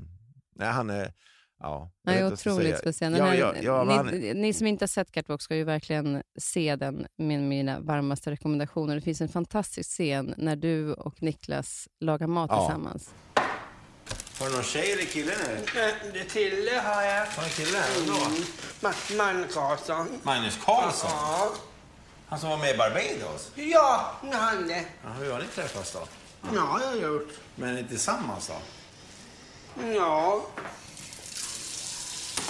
[0.55, 1.13] nej, han är
[1.61, 3.17] Ja, det är otroligt speciell.
[3.17, 4.07] Ja, ja, ja, ni, han...
[4.41, 8.95] ni, som inte har sett Catwalk ska ju verkligen se den med mina varmaste rekommendationer.
[8.95, 13.11] Det finns en fantastisk scen när du och Niklas lagar mat tillsammans.
[14.41, 15.59] Har du någon tjej eller kille nu?
[16.13, 17.27] Det är Tille har jag.
[17.27, 17.97] Har du kille här?
[18.03, 19.19] Mm.
[19.19, 20.09] Magnus Karlsson.
[20.23, 21.11] Magnus Karlsson?
[21.13, 21.53] Ja.
[22.29, 23.51] Han som var med i Barbados?
[23.55, 24.85] Ja, han det.
[25.05, 25.99] Ja, hur har ni träffats då?
[26.55, 27.29] Ja, jag har gjort.
[27.55, 28.55] Men tillsammans då?
[29.97, 30.47] Ja.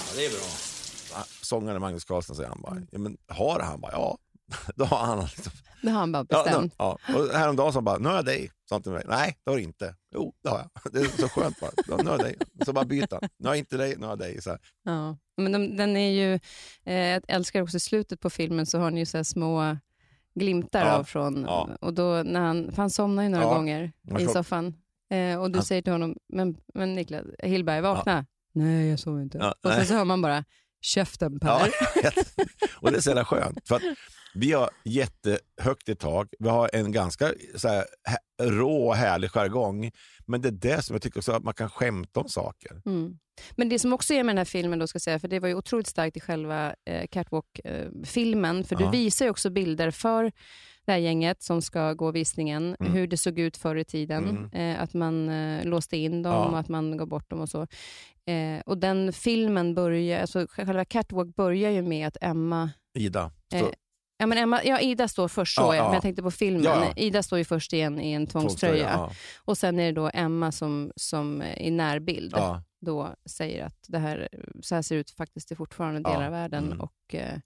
[0.08, 1.24] Ja, det är bra.
[1.42, 3.80] Sångaren Magnus Carlsson säger han bara, ja, men har han?
[3.80, 4.18] bara, ja.
[4.76, 5.52] Då har han liksom,
[5.82, 6.74] Det har han bara ja, bestämt.
[6.78, 7.14] då, ja.
[7.18, 8.50] Och häromdagen sa han bara, nu har jag dig.
[8.68, 9.94] Sa han till mig, nej det har du inte.
[10.14, 10.70] Jo, det har jag.
[10.92, 11.70] Det är så skönt bara.
[11.88, 12.36] Ja, nu har jag dig.
[12.64, 13.18] Så bara byta.
[13.38, 14.42] Nu har jag inte dig, nu har jag dig.
[14.42, 14.58] Så här.
[14.84, 15.16] Ja.
[15.36, 16.34] Men de, den är ju,
[16.84, 19.76] eh, jag älskar också i slutet på filmen så har ni ju så här små
[20.34, 20.92] glimtar Ja.
[20.92, 21.68] av från, Ja.
[21.80, 23.54] och då när han, för han somnar ju några Ja.
[23.54, 24.74] gånger i soffan.
[25.10, 28.26] Eh, och du Han- säger till honom, men, men Niklas, Hillberg, vakna.
[28.58, 29.38] Nej, jag sover inte.
[29.38, 30.44] Ja, och sen så hör man bara,
[30.80, 31.48] käften Per.
[32.02, 32.10] Ja,
[32.80, 33.68] och det är så jävla skönt.
[33.68, 33.82] För att
[34.34, 39.30] vi har jättehögt i tak, vi har en ganska så här, hä- rå och härlig
[39.30, 39.90] jargong.
[40.26, 42.82] Men det är det som jag tycker också, att man kan skämta om saker.
[42.86, 43.18] Mm.
[43.56, 45.48] Men det som också är med den här filmen, då ska säga, för det var
[45.48, 48.90] ju otroligt starkt i själva eh, Catwalk-filmen, för Ja.
[48.90, 50.32] du visar ju också bilder för
[50.88, 52.92] det här gänget som ska gå visningen, Mm.
[52.92, 54.76] hur det såg ut förr i tiden, Mm.
[54.76, 56.44] eh, att man eh, låste in dem Ja.
[56.44, 57.66] och att man gav bort dem och så.
[58.26, 63.30] Eh, och den filmen börjar, alltså själva Catwalk börjar ju med att Emma Ida.
[63.54, 63.64] Eh,
[64.20, 65.84] Ja, men Emma, ja, Ida står först, så Ja, ja, ja.
[65.84, 66.62] men jag tänkte på filmen.
[66.64, 66.92] Ja.
[66.96, 68.90] Ida står ju först igen i en tvångströja.
[68.92, 69.10] Ja.
[69.44, 72.34] Och sen är det då Emma som, som i närbild
[72.80, 74.28] då säger att det här,
[74.62, 76.80] så här ser det ut faktiskt i fortfarande delar av världen mm.
[76.80, 77.38] och eh,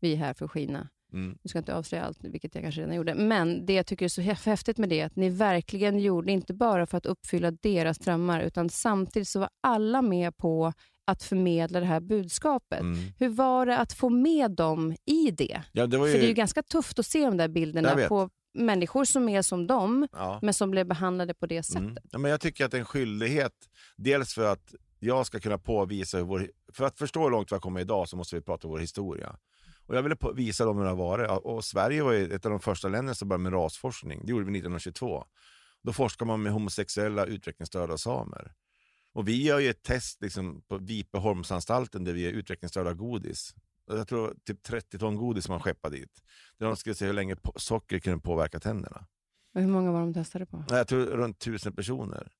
[0.00, 0.88] vi är här för att skina.
[1.16, 1.38] Mm.
[1.42, 3.14] Nu ska jag inte avslöja allt, vilket jag kanske redan gjorde.
[3.14, 6.32] Men det jag tycker är så häf- häftigt med det är att ni verkligen gjorde,
[6.32, 10.72] inte bara för att uppfylla deras drömmar, utan samtidigt så var alla med på
[11.04, 12.80] att förmedla det här budskapet.
[12.80, 12.98] Mm.
[13.18, 15.62] Hur var det att få med dem i det?
[15.72, 18.30] Ja, det ju, För det är ju ganska tufft att se de där bilderna på
[18.54, 20.38] människor som är som dem, ja.
[20.42, 21.82] men som blev behandlade på det sättet.
[21.82, 21.96] Mm.
[22.10, 23.52] Ja, men jag tycker att det är en skyldighet,
[23.96, 27.54] dels för att jag ska kunna påvisa hur vår, för att förstå hur långt vi
[27.54, 29.36] har kommit idag så måste vi prata om vår historia.
[29.86, 31.30] Och jag ville visa dem hur det har varit.
[31.30, 34.20] Och Sverige var ett av de första länderna som började med rasforskning.
[34.24, 35.24] Det gjorde vi 1922.
[35.82, 38.52] Då forskar man med homosexuella utvecklingsstörda och samer.
[39.12, 43.54] Och vi gör ju ett test liksom, på Vipeholmsanstalten där vi ger utvecklingsstörda godis.
[43.86, 46.22] Jag tror typ 30 ton godis man skeppar dit.
[46.58, 49.06] Där de skulle se hur länge socker kunde påverka tänderna.
[49.54, 50.64] Och hur många var de testade på?
[50.68, 52.32] Jag tror runt tusen personer.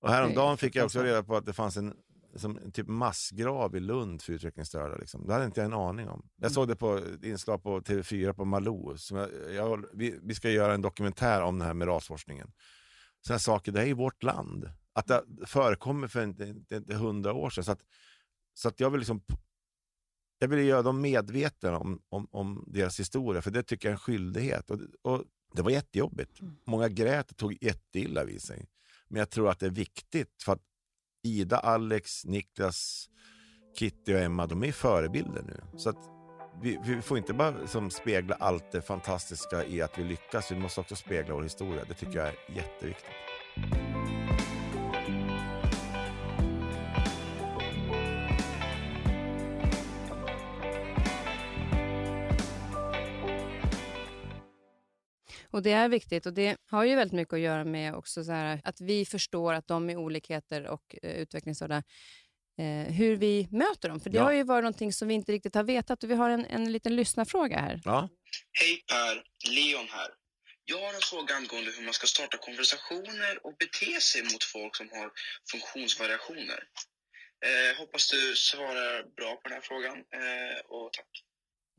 [0.00, 1.96] Och häromdagen fick jag också reda på att det fanns en,
[2.36, 4.96] som typ massgrav i Lund för utvecklingsstörda.
[4.96, 5.26] Liksom.
[5.26, 6.28] Det hade inte jag en aning om.
[6.36, 8.96] Jag såg det på inslag på TV4 på Malou.
[8.96, 12.52] Som jag, jag, vi, vi ska göra en dokumentär om det här med rasforskningen.
[13.26, 14.70] Sådana saker, det är i vårt land.
[14.92, 17.64] Att det förekommer för inte, inte, inte hundra år sedan.
[17.64, 17.80] Så att,
[18.54, 19.22] så att jag vill liksom
[20.38, 23.94] jag vill göra dem medvetna om, om, om deras historia, för det tycker jag är
[23.94, 24.70] en skyldighet.
[24.70, 25.24] Och, och
[25.54, 26.40] det var jättejobbigt.
[26.66, 28.68] Många grät och tog jätteilla vid sig.
[29.08, 30.62] Men jag tror att det är viktigt för att
[31.22, 33.08] Ida, Alex, Niklas,
[33.78, 35.78] Kitty och Emma, de är förebilder nu.
[35.78, 36.10] Så att
[36.62, 40.56] vi, vi får inte bara som spegla allt det fantastiska i att vi lyckas, vi
[40.56, 41.84] måste också spegla vår historia.
[41.88, 43.10] Det tycker jag är jätteviktigt.
[55.52, 58.32] Och Det är viktigt och det har ju väldigt mycket att göra med också så
[58.32, 61.82] här, att vi förstår att de är olikheter och eh, utvecklingsstörda,
[62.58, 64.00] eh, hur vi möter dem.
[64.00, 64.22] För det Ja.
[64.24, 66.72] har ju varit någonting som vi inte riktigt har vetat och vi har en, en
[66.72, 67.80] liten lyssnarfråga här.
[67.84, 68.08] Ja,
[68.60, 69.22] Hej Per,
[69.56, 70.08] Leon här.
[70.64, 74.76] Jag har en fråga angående hur man ska starta konversationer och bete sig mot folk
[74.76, 75.10] som har
[75.52, 76.60] funktionsvariationer.
[77.46, 81.06] Eh, hoppas du svarar bra på den här frågan eh, och tack.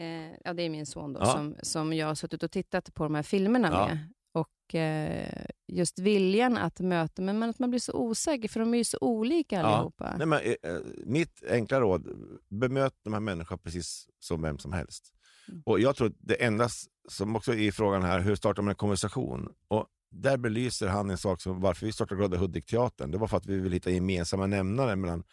[0.01, 1.25] Eh, ja, det är min son då, Ja.
[1.25, 3.87] som, som jag har suttit och tittat på de här filmerna Ja.
[3.87, 4.13] med.
[4.33, 8.77] Och eh, just viljan att möta, men att man blir så osäker, för de är
[8.77, 9.61] ju så olika Ja.
[9.65, 10.15] allihopa.
[10.17, 12.07] Nej, men, eh, eh, mitt enkla råd,
[12.49, 15.13] bemöt de här människorna precis som vem som helst.
[15.49, 15.61] Mm.
[15.65, 16.69] Och Jag tror att det enda
[17.09, 19.49] som också är i frågan här, hur startar man en konversation?
[19.67, 23.11] Och där belyser han en sak som varför vi startade Glada Hudik-teatern.
[23.11, 25.23] Det var för att vi vill hitta gemensamma nämnare mellan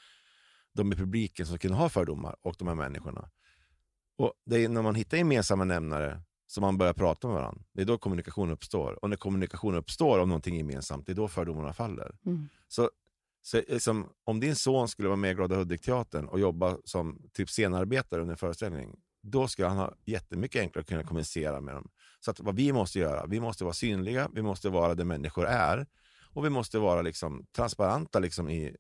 [0.74, 3.30] de i publiken som kunde ha fördomar och de här människorna.
[4.18, 7.62] Och Det är när man hittar gemensamma nämnare som man börjar prata med varandra.
[7.72, 9.04] Det är då kommunikation uppstår.
[9.04, 12.16] Och när kommunikation uppstår om någonting gemensamt, det är då fördomarna faller.
[12.26, 12.48] Mm.
[12.68, 12.90] Så,
[13.42, 17.48] så liksom, om din son skulle vara med i Glada Hudik-teatern och jobba som typ
[17.48, 21.90] scenarbetare under en föreställning, då skulle han ha jättemycket enklare att kunna kommunicera med dem.
[22.20, 25.46] Så att vad vi måste göra, vi måste vara synliga, vi måste vara där människor
[25.46, 25.86] är
[26.32, 28.76] och vi måste vara liksom transparenta liksom i,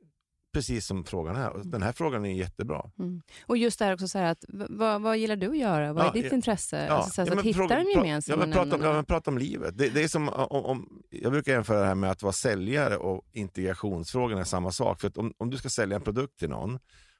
[0.52, 1.52] precis som frågan är.
[1.64, 2.90] Den här frågan är jättebra.
[2.98, 3.22] Mm.
[3.46, 5.92] Och just det här också, så här att, vad, vad gillar du att göra?
[5.92, 6.88] Vad är Ja, ditt ja, intresse?
[6.88, 9.30] alltså, så här, så att hitta fråga- en pra- gemensam ja, prata, ja, men prata
[9.30, 9.78] om livet.
[9.78, 12.96] Det, det är som om, om, jag brukar jämföra det här med att vara säljare
[12.96, 15.00] och integrationsfrågan är samma sak.
[15.00, 16.78] För att om, om du ska sälja en produkt till någon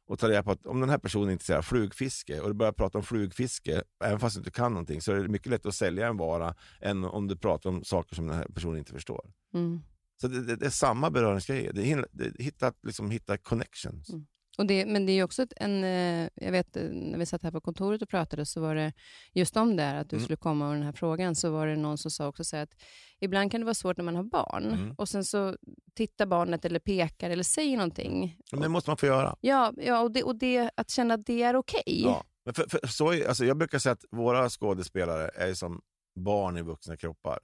[0.09, 2.55] och ta reda på att om den här personen är intresserad av flugfiske och du
[2.55, 5.69] börjar prata om flugfiske, även fast du inte kan någonting, så är det mycket lättare
[5.69, 8.93] att sälja en vara än om du pratar om saker som den här personen inte
[8.93, 9.31] förstår.
[9.55, 9.81] Mm.
[10.21, 11.73] Så det, det, det är samma beröringsgrejer.
[11.73, 14.11] Det det, hitta, liksom, hitta connections.
[14.11, 14.27] Mm.
[14.59, 17.51] Och det, men det är också en, eh, jag vet eh, när vi satt här
[17.51, 18.93] på kontoret och pratade så var det
[19.33, 20.25] just om det här att du Mm.
[20.25, 22.75] skulle komma med den här frågan så var det någon som sa också så att
[23.21, 24.95] ibland kan det vara svårt när man har barn Mm.
[24.99, 25.57] och sen så
[25.95, 28.37] tittar barnet eller pekar eller säger någonting.
[28.53, 29.37] Men det måste man få göra.
[29.41, 32.03] Ja, ja och, det, och det, att känna att det är okej.
[32.05, 32.25] Ja.
[32.45, 35.81] Men för, för, så är, alltså jag brukar säga att våra skådespelare är som
[36.21, 37.39] barn i vuxna kroppar.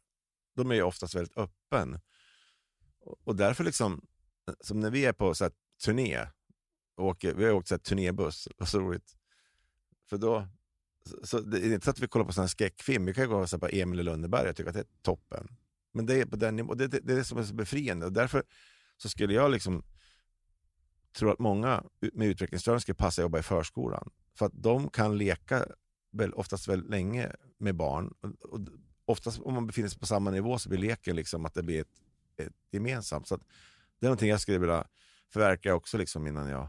[0.57, 2.01] De är ju oftast väldigt öppen.
[3.05, 4.07] Och, därför, liksom,
[4.61, 5.53] som när vi är på så här,
[5.85, 6.27] turné,
[6.97, 9.17] åker, vi har åkt så här, turnébuss, det var så roligt.
[10.09, 10.47] För då,
[11.09, 13.25] så, så det är inte så att vi kollar på sån här skräckfilm, vi kan
[13.25, 15.49] ju gå och se på Emil i Lönneberga och tycka att det är toppen.
[15.93, 18.07] Men det är på den nivån, det, det, det är det som är så befriande.
[18.07, 18.45] Och därför
[18.97, 19.85] så skulle jag liksom
[21.19, 24.11] tro att många med utvecklingsstörning skulle passa att jobba i förskolan.
[24.39, 25.67] För att de kan leka
[26.13, 28.15] väl, oftast väldigt länge med barn.
[28.21, 28.61] Och, och
[29.05, 31.81] oftast om man befinner sig på samma nivå så blir leken liksom att det blir
[31.81, 32.03] ett
[32.71, 33.29] gemensamt.
[33.29, 34.87] Så det är någonting jag skulle vilja
[35.33, 36.69] förverka också liksom innan jag...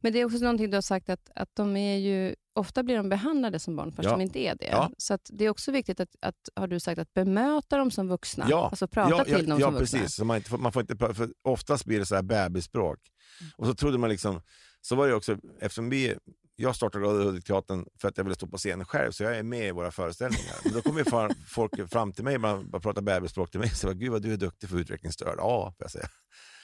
[0.00, 2.96] Men det är också någonting du har sagt att, att de är ju, ofta blir
[2.96, 4.10] de behandlade som barn fast Ja.
[4.10, 4.66] de inte är det.
[4.66, 4.90] Ja.
[4.98, 8.08] Så att det är också viktigt att, att, har du sagt, att bemöta dem som
[8.08, 8.46] vuxna.
[8.50, 9.98] Ja, Alltså prata ja, till dem ja, som ja, vuxna.
[9.98, 10.16] precis.
[10.16, 12.98] Så man, inte man får inte, för oftast blir det så här bebisspråk.
[13.40, 13.52] Mm.
[13.56, 14.40] Och så trodde man liksom,
[14.80, 16.16] så var det också, eftersom vi,
[16.56, 19.68] jag startade Hudik-teatern för att jag ville stå på scenen själv, så jag är med
[19.68, 20.54] i våra föreställningar.
[20.64, 22.36] Men då kommer folk fram till mig
[22.72, 25.34] och pratar bebisspråk till mig, så jag, gud vad du är duktig för utvecklingsstörd.
[25.38, 26.08] Ja, får jag säga.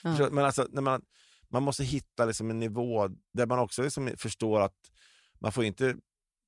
[0.02, 0.30] Du?
[0.30, 1.02] Men alltså, när man,
[1.48, 4.76] man måste hitta liksom en nivå där man också liksom förstår att
[5.38, 5.96] man får inte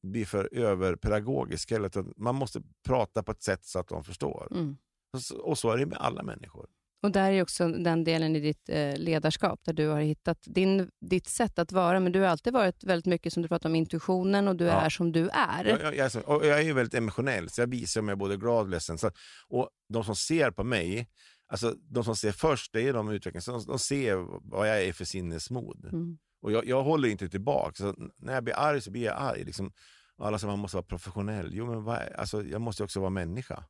[0.02, 4.48] bli för överpedagogisk, heller, utan man måste prata på ett sätt så att de förstår.
[4.50, 4.76] Mm.
[5.12, 6.66] Och så, och så är det med alla människor.
[7.02, 10.90] Och där är också den delen i ditt eh, ledarskap, där du har hittat din,
[11.00, 12.00] ditt sätt att vara.
[12.00, 14.72] Men du har alltid varit väldigt mycket, som du pratar om, intuitionen och du Ja.
[14.80, 15.64] är som du är.
[15.64, 18.16] Jag, jag, jag, är så- och jag är ju väldigt emotionell, så jag visar mig
[18.16, 18.98] både glad och ledsen.
[18.98, 19.10] Så,
[19.48, 21.08] och de som ser på mig,
[21.48, 24.16] alltså de som ser först, det är de utvecklings, de, de ser
[24.50, 25.84] vad jag är för sinnesmod.
[25.84, 26.18] Mm.
[26.42, 27.72] Och jag, jag håller inte tillbaka.
[27.74, 29.44] Så när jag blir arg så blir jag arg.
[29.44, 29.72] Liksom.
[30.18, 31.50] Alla säger man måste vara professionell.
[31.52, 33.64] Jo, men vad, alltså, jag måste också vara människa.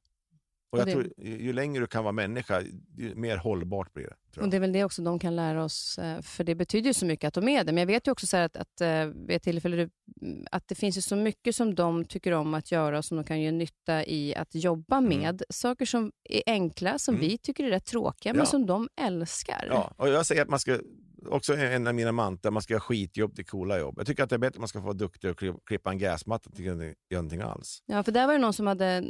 [0.73, 2.61] Och Och jag det- tror, ju, längre du kan vara människa,
[2.97, 4.41] ju mer hållbart blir det.
[4.41, 4.49] Och.
[4.49, 7.07] Det är väl det också de kan lära oss, eh, för det betyder ju så
[7.07, 7.73] mycket att de är det.
[7.73, 9.89] Men jag vet ju också så att, att eh, vid tillfälle
[10.23, 13.17] mm, att det finns ju så mycket som de tycker om att göra och som
[13.17, 15.43] de kan göra nytta i att jobba med.
[15.51, 17.29] Saker som är enkla, som Mm.
[17.29, 18.47] vi tycker är rätt tråkiga, men Ja.
[18.47, 19.67] som de älskar.
[19.71, 20.79] Ja, och jag säger att man ska,
[21.29, 23.95] också en av mina mantrar, man ska göra skitjobb till coola jobb.
[23.99, 25.91] Jag tycker att det är bättre att man ska få vara duktig och kli- klippa
[25.91, 27.83] en gräsmatta till att göra någonting alls.
[27.87, 29.03] Ja, för där var det någon som hade eh,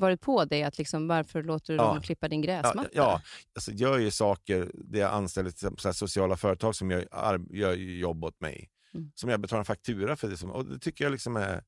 [0.00, 1.86] varit på det, att liksom, varför låter du Ja.
[1.92, 2.88] dem klippa din Ja, gräsmatta?
[2.92, 3.20] ja
[3.54, 7.06] alltså, jag gör ju saker där jag anställer till exempel sociala företag som gör,
[7.56, 8.70] gör jobb åt mig.
[8.94, 9.10] Mm.
[9.14, 10.28] Som jag betalar en faktura för.
[10.28, 11.62] Det, som, och det tycker jag liksom är...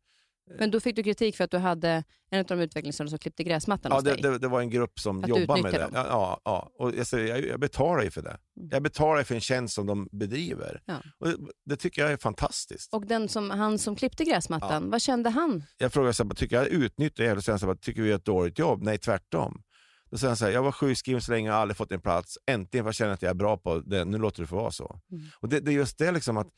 [0.59, 3.45] Men då fick du kritik för att du hade en av de utvecklingsstörda som klippte
[3.45, 4.23] gräsmattan Ja, hos det, dig.
[4.23, 5.79] det, det var en grupp som Att jobbar med det.
[5.79, 5.91] dem.
[5.95, 6.71] Ja, ja, ja.
[6.79, 8.39] Och jag, säger, jag, betalar ju för det.
[8.57, 8.69] Mm.
[8.73, 10.81] Jag betalar för en tjänst som de bedriver.
[10.85, 11.03] Ja.
[11.19, 12.95] Och det, det tycker jag är fantastiskt.
[12.95, 15.65] Och den som, han som klippte gräsmattan, vad kände han?
[15.79, 17.41] Jag frågar så här, tycker jag utnyttjar er?
[17.41, 18.83] Säger han så här, tycker vi gör ett dåligt jobb?
[18.83, 19.63] Nej, tvärtom.
[20.11, 22.01] Då säger han så här, jag var sjukskriven så länge och har aldrig fått en
[22.01, 22.39] plats.
[22.47, 24.05] Äntligen får jag känna att jag är bra på det.
[24.05, 25.01] Nu låter det få vara så.
[25.13, 25.25] Mm.
[25.41, 26.49] Och det, det är just det liksom att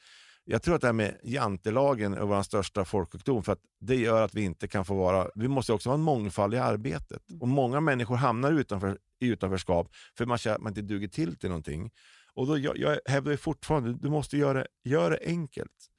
[0.51, 4.23] jag tror att det här med jantelagen är vår största folksjukdom för att det gör
[4.23, 7.23] att vi inte kan få vara, vi måste också ha en mångfald i arbetet.
[7.41, 9.89] Och många människor hamnar utanför, i utanförskap
[10.19, 11.91] för man känner att man inte duger till till någonting.
[12.35, 15.91] Och då, jag, jag hävdar fortfarande, du måste göra, göra det enkelt.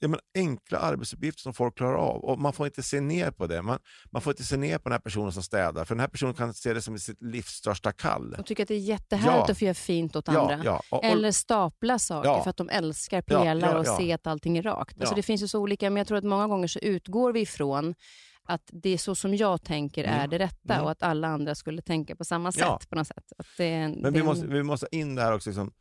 [0.00, 2.24] Ja, men enkla arbetsuppgifter som folk klarar av.
[2.24, 3.62] Och Man får inte se ner på det.
[3.62, 3.78] Man,
[4.10, 6.34] man får inte se ner på den här personen som städar, för den här personen
[6.34, 8.34] kan se det som sitt livs största kall.
[8.38, 9.52] Och tycker att det är jättehärligt Ja.
[9.52, 10.64] att få göra fint åt Ja, andra.
[10.64, 10.82] ja.
[10.90, 14.62] Och, och, Eller stapla saker för att de älskar pelare och se att allting är
[14.62, 15.00] rakt.
[15.00, 15.14] Alltså.
[15.14, 17.94] Det finns ju så olika, men jag tror att många gånger så utgår vi ifrån
[18.44, 20.30] att det är så som jag tänker är Mm.
[20.30, 20.84] det rätta Mm.
[20.84, 22.88] och att alla andra skulle tänka på samma sätt.
[22.90, 23.32] På något sätt.
[23.38, 25.50] Att det är, Men det vi måste, vi måste in det här också.
[25.50, 25.72] Liksom,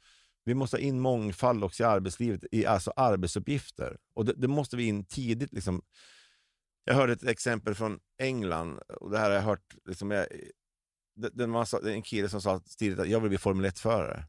[0.48, 3.98] vi måste ha in mångfald också i arbetslivet, i alltså arbetsuppgifter.
[4.14, 5.54] Och det, det måste vi in tidigt.
[5.54, 5.82] Liksom.
[6.84, 9.76] Jag hörde ett exempel från England, och det här har jag hört.
[9.86, 10.28] Liksom, jag,
[11.16, 14.24] det, det var en det kille som sa tidigt att jag vill bli Formel 1-förare.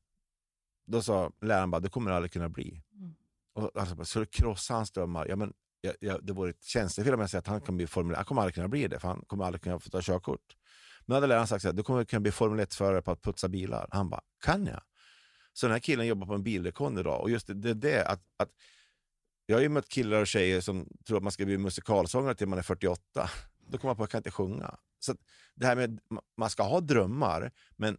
[0.86, 2.82] Då sa läraren bara, det kommer du aldrig kunna bli.
[2.92, 3.14] Mm.
[3.54, 5.26] Och alltså, så du krossa hans drömmar?
[5.26, 7.86] Ja, men, jag, jag, det vore ett tjänstefel om jag säger att han kan bli
[7.86, 8.16] Formel 1.
[8.16, 10.56] Han kommer aldrig kunna bli det, för han kommer aldrig kunna få ta körkort.
[11.06, 13.88] Men hade läraren sagt här, du kommer kunna bli Formel 1-förare på att putsa bilar.
[13.90, 14.82] Han bara, kan jag?
[15.58, 17.20] Så den här killen jobbar på en bilrekond idag.
[17.20, 18.50] Och just det, det, det att, att
[19.46, 22.48] jag har ju mött killar och tjejer som tror att man ska bli musikalsångare till
[22.48, 23.30] man är 48.
[23.66, 24.78] Då kommer man på att jag kan inte sjunga.
[24.98, 25.14] Så
[25.54, 26.00] det här med,
[26.36, 27.98] man ska ha drömmar, men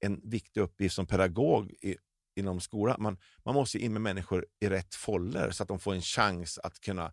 [0.00, 1.96] en viktig uppgift som pedagog i,
[2.36, 3.02] inom skolan.
[3.02, 6.58] Man, man måste in med människor i rätt foller så att de får en chans
[6.58, 7.12] att kunna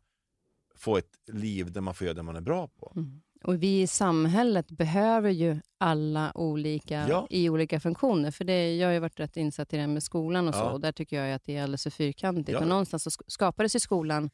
[0.76, 2.94] få ett liv där man får göra det man är bra på.
[2.96, 3.22] Mm.
[3.44, 7.28] Och vi i samhället behöver ju alla olika Ja.
[7.30, 8.32] i olika funktioner.
[8.32, 10.60] För det, jag har ju varit rätt insatt i det här med skolan och så.
[10.62, 10.72] Ja.
[10.72, 12.50] Och där tycker jag att det är alldeles för fyrkantigt.
[12.50, 12.60] Ja.
[12.60, 14.30] Och någonstans så sk- skapades ju skolan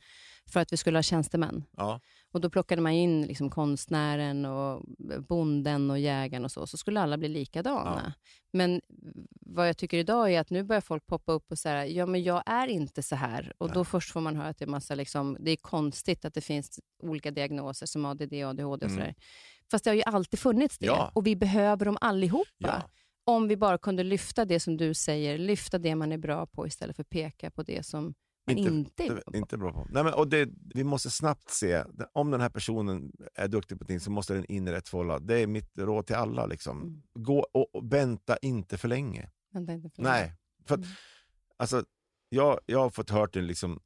[0.45, 1.64] för att vi skulle ha tjänstemän.
[1.78, 1.99] Ja,
[2.32, 4.86] Och då plockade man in liksom konstnären och
[5.27, 6.67] bonden och jägaren och så.
[6.67, 8.13] Så skulle alla bli likadana.
[8.53, 8.82] Men
[9.41, 12.23] vad jag tycker idag är att nu börjar folk poppa upp och säga, ja men
[12.23, 13.53] jag är inte så här.
[13.57, 16.34] Och då först får man höra att det är massa, liksom, det är konstigt att
[16.34, 18.89] det finns olika diagnoser som ADD, ADHD och Mm.
[18.97, 19.15] sådär.
[19.71, 20.86] Fast det har ju alltid funnits det.
[20.86, 21.11] Ja.
[21.15, 22.45] Och vi behöver dem allihopa.
[22.57, 22.82] ja.
[23.23, 26.67] Om vi bara kunde lyfta det som du säger, lyfta det man är bra på
[26.67, 28.13] istället för att peka på det som
[28.58, 29.88] Inte- inte, inte bra på.
[29.91, 31.84] Nej, men, och det, vi måste snabbt se,
[32.14, 35.20] om den här personen är duktig på någonting så måste den in i rätt fålla.
[35.20, 36.45] Det är mitt råd till alla.
[36.45, 36.82] Liksom.
[36.82, 37.02] Mm.
[37.14, 39.30] Gå och, och vänta inte för länge.
[39.54, 40.14] Vänta inte för länge.
[40.16, 40.36] Nej,
[40.68, 40.91] för att, Mm.
[41.58, 41.84] alltså,
[42.30, 43.80] jag, jag har fått hört det liksom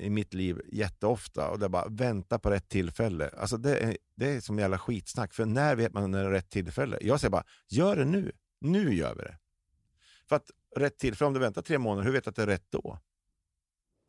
[0.00, 3.30] i mitt liv jätteofta och det är bara vänta på rätt tillfälle.
[3.38, 6.32] Alltså det är, det är som jävla skitsnack, för när vet man när det är
[6.32, 6.98] rätt tillfälle?
[7.00, 8.32] Jag säger bara, gör det nu.
[8.60, 9.38] Nu gör vi det.
[10.28, 12.46] För att rätt tillfälle, om du väntar tre månader, hur vet du att det är
[12.46, 12.98] rätt då?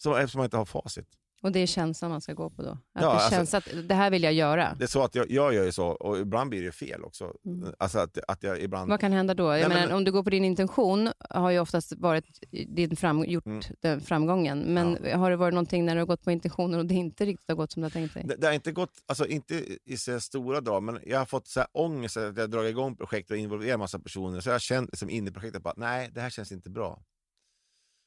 [0.04, 1.08] Så, eftersom man inte har facit.
[1.42, 2.70] Och det är känslan man ska gå på då?
[2.70, 4.76] Att Ja, det alltså- känns att det här vill jag göra.
[4.80, 7.34] Det är så att jag, jag gör ju så, och ibland blir det fel också.
[7.46, 7.74] Mm.
[7.80, 8.90] Alltså att, att jag ibland...
[8.90, 9.48] Vad kan hända då?
[9.48, 13.26] Nej, men- menar, om du går på din intention, har ju oftast varit din fram,
[13.26, 13.62] gjort Mm.
[13.80, 14.60] den framgången.
[14.60, 17.48] Men har det varit någonting när du har gått på intentionen och det inte riktigt
[17.50, 18.24] har gått som du har tänkt dig?
[18.28, 21.48] Det, det har inte gått, alltså inte i så stora drag, men jag har fått
[21.48, 24.40] så här ångest att jag dragit igång projekt och involverat massa personer.
[24.40, 27.00] Så jag har känt liksom in i projektet att nej, det här känns inte bra.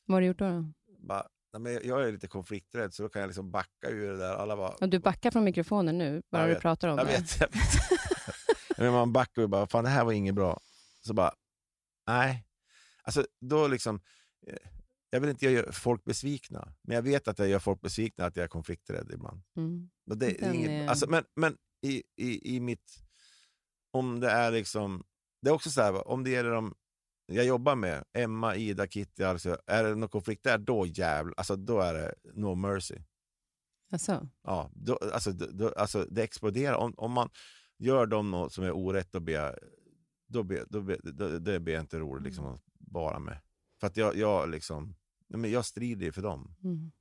[0.07, 0.49] Vad har du gjort då?
[0.49, 0.65] då?
[0.99, 4.19] Bara, nej, men jag är lite konflikträdd så då kan jag liksom backa ur det
[4.19, 4.35] där.
[4.35, 7.13] Alla bara, du backar från mikrofonen nu, bara du pratar om jag det.
[7.13, 7.49] vet, jag
[8.79, 8.93] vet.
[8.93, 10.61] man backar och bara, fan det här var inget bra.
[11.01, 11.33] Så bara,
[12.07, 12.47] nej.
[13.03, 14.01] Alltså då liksom,
[14.47, 14.57] eh,
[15.11, 18.37] jag vill inte göra folk besvikna, men jag vet att jag gör folk besvikna att
[18.37, 19.43] jag är konflikträdd ibland.
[19.57, 19.91] Mm.
[20.11, 22.99] Och det, Den inget, är- alltså, men men i, i, i mitt...
[23.91, 25.05] Om det är liksom...
[25.43, 26.75] Det är också så här, om det gäller de
[27.27, 31.57] jag jobbar med, Emma, Ida, Kitty, alltså, är det någon konflikt där, då jävlar, alltså
[31.57, 32.97] då är det no mercy.
[33.93, 36.75] Alltså, Ja, då, alltså, då, alltså det exploderar.
[36.75, 37.31] Om, om man
[37.79, 39.55] gör dem något som är orätt, då blir jag,
[40.29, 43.41] då blir, då blir, då, det blir jag inte roligt liksom, att vara med.
[43.81, 44.95] För att jag, jag liksom,
[45.29, 46.57] men jag strider ju för dem.
[46.65, 46.93] mm.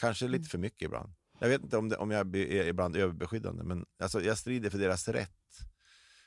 [0.00, 1.12] Kanske lite för mycket ibland.
[1.40, 4.78] Jag vet inte om, det, om jag är ibland överbeskyddande, men alltså, jag strider för
[4.78, 5.30] deras rätt.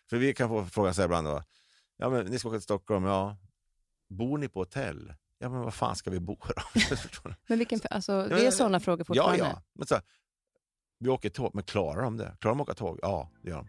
[0.09, 1.43] För vi kan få frågan så här ibland, då,
[1.99, 3.37] ja men ni ska åka till Stockholm, ja.
[4.09, 5.13] Bor ni på hotell?
[5.39, 6.53] Ja men vad fan ska vi bo då?
[7.47, 9.37] Men vilken, alltså, det men- är sådana frågor ja, fortfarande?
[9.43, 9.61] ja.
[9.73, 10.03] Men så här,
[10.99, 12.37] vi åker tåg, men klarar de det?
[12.39, 12.99] Klarar de att åka tåg?
[13.01, 13.67] Ja, det gör de.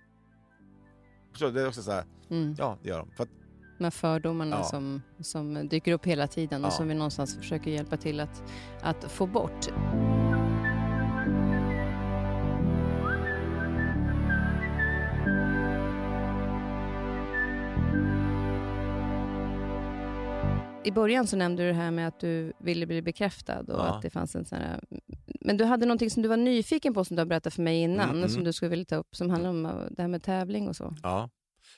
[1.38, 2.54] Så det är också så här, Mm.
[2.58, 3.10] ja det gör de.
[3.10, 3.30] För att,
[3.78, 4.64] De fördomarna Ja.
[4.64, 6.76] som, som dyker upp hela tiden och Ja.
[6.76, 8.42] som vi någonstans försöker hjälpa till att,
[8.82, 9.66] att få bort.
[20.90, 23.82] I början så nämnde du det här med att du ville bli bekräftad och Ja.
[23.84, 24.80] att det fanns en sån här...
[25.40, 27.80] Men du hade någonting som du var nyfiken på som du har berättat för mig
[27.80, 28.44] innan, Mm, som mm.
[28.44, 30.96] du skulle vilja ta upp, som handlar om uh, det här med tävling och så.
[31.02, 31.30] ja,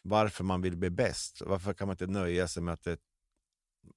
[0.02, 1.42] varför man vill bli bäst.
[1.46, 3.00] Varför kan man inte nöja sig med att, det,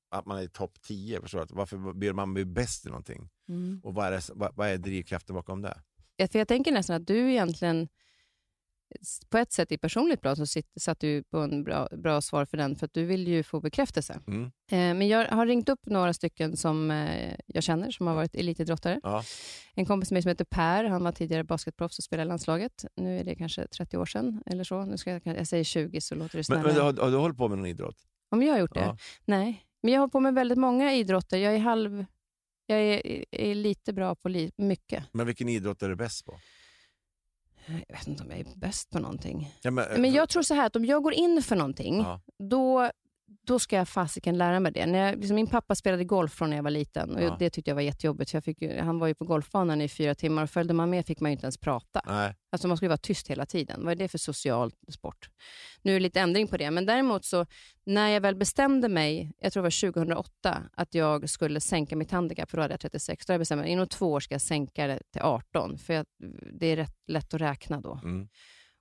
[0.09, 1.21] att man är topp 10?
[1.21, 1.55] Förstår du?
[1.55, 3.29] Varför vill man bli bäst i någonting?
[3.83, 5.77] Och vad är, vad, vad är drivkraften bakom det?
[6.17, 7.87] Ja, För jag tänker nästan att du egentligen,
[9.29, 10.45] på ett sätt i personligt bra, så
[10.79, 13.59] satt du på en bra, bra svar för den, för att du vill ju få
[13.61, 14.19] bekräftelse.
[14.27, 14.43] Mm.
[14.43, 18.35] Eh, men jag har ringt upp några stycken som eh, jag känner, som har varit
[18.35, 18.99] elitidrottare.
[19.03, 19.23] Ja.
[19.73, 22.85] En kompis med mig som heter Per, han var tidigare basketproffs och spelade i landslaget.
[22.95, 24.85] Nu är det kanske 30 år sedan, eller så.
[24.85, 26.73] Nu ska jag, jag säger 20, så låter det Men, snällare.
[26.73, 27.97] men har, har du hållit på med någon idrott?
[28.29, 28.79] Om jag har gjort det?
[28.79, 28.97] Ja.
[29.25, 31.37] Nej, men jag har hållit på med väldigt många idrotter.
[31.37, 32.05] Jag är halv...
[32.67, 35.03] Jag är, är lite bra på li, mycket.
[35.11, 36.39] Men vilken idrott är du bäst på?
[37.87, 39.53] Jag vet inte om jag är bäst på någonting.
[39.61, 42.21] Ja, men, Men jag tror så här att om jag går in för någonting, Ja.
[42.49, 42.89] då,
[43.47, 44.85] då ska jag fasiken lära mig det.
[44.85, 47.35] När jag, liksom min pappa spelade golf från när jag var liten och Ja.
[47.39, 48.31] det tyckte jag var jättejobbigt.
[48.31, 51.19] För fick han var ju på golfbanan i fyra timmar och följde man med fick
[51.19, 52.01] man ju inte ens prata.
[52.07, 52.35] Nej.
[52.51, 53.83] Alltså man skulle vara tyst hela tiden.
[53.83, 55.29] Vad är det för social sport?
[55.81, 57.45] Nu är det lite ändring på det, men däremot så
[57.85, 62.11] när jag väl bestämde mig, jag tror det var 2008, att jag skulle sänka mitt
[62.11, 64.33] handikapp, för då hade jag 36, då hade jag bestämt mig inom två år ska
[64.33, 66.05] jag sänka det till 18, för jag,
[66.53, 67.99] det är rätt lätt att räkna då.
[68.03, 68.27] Mm.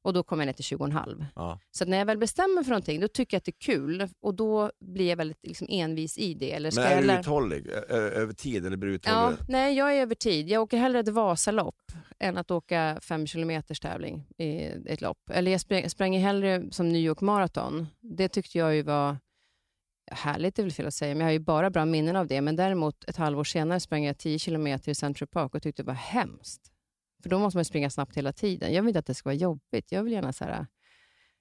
[0.04, 1.26] Och då kom jag ner till 20,5.
[1.34, 1.60] Ja.
[1.70, 4.34] Så när jag väl bestämmer för någonting, då tycker jag att det är kul och
[4.34, 6.52] då blir jag väldigt liksom, envis i det.
[6.52, 7.66] Eller ska Men är jag du uthållig?
[7.66, 10.48] Över tid eller blir du Ja, nej, jag är över tid.
[10.48, 15.30] Jag åker hellre ett Vasalopp än att åka fem kilometers tävling i ett lopp.
[15.30, 17.86] Eller jag sprang, hellre som New York Marathon.
[18.00, 19.16] Det tyckte jag ju var
[20.10, 22.40] härligt är väl fel att säga, men jag har ju bara bra minnen av det.
[22.40, 25.86] Men däremot ett halvår senare sprang jag 10 kilometer i Central Park och tyckte det
[25.86, 26.70] var hemskt.
[27.24, 28.72] För då måste man springa snabbt hela tiden.
[28.72, 29.92] Jag vill inte att det ska vara jobbigt.
[29.92, 30.66] Jag vill gärna så här,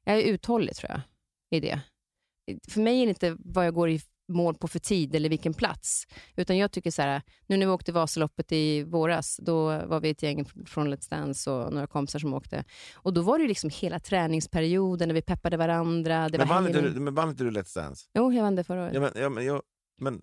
[0.06, 1.02] jag är uthållig tror jag
[1.52, 1.82] i det.
[2.68, 5.54] För mig är det inte vad jag går i mål på för tid eller vilken
[5.54, 6.08] plats.
[6.36, 10.10] Utan jag tycker så här, nu när vi åkte Vasaloppet i våras, då var vi
[10.10, 12.64] ett gäng från Let's Dance och några kompisar som åkte.
[12.96, 16.30] Och då var det liksom hela träningsperioden när vi peppade varandra.
[16.30, 18.06] Det Men var vann inte, du, men vann inte du Let's Dance?
[18.14, 18.94] Jo, jag vann det förra året.
[18.94, 19.62] Ja, men, ja, men, jag,
[20.02, 20.22] men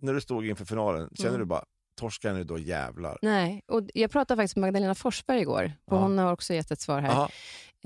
[0.00, 1.40] när du stod inför finalen, känner Mm.
[1.40, 1.64] du bara,
[1.96, 3.18] torskar nu då jävlar?
[3.22, 5.72] Nej, och jag pratade faktiskt med Magdalena Forsberg igår.
[5.84, 6.00] Och Ja.
[6.00, 7.30] Hon har också gett ett svar här.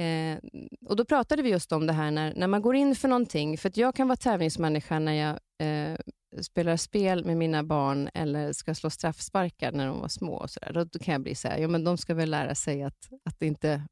[0.00, 0.38] Eh,
[0.86, 3.58] och Då pratade vi just om det här när, när man går in för någonting.
[3.58, 5.38] För att jag kan vara tävlingsmänniska när jag
[5.68, 5.98] eh,
[6.42, 10.34] spelar spel med mina barn eller ska slå straffsparkar när de var små.
[10.34, 10.84] Och så där.
[10.84, 13.42] Då, kan jag bli så här, ja, men de ska väl lära sig att, att
[13.42, 13.82] inte,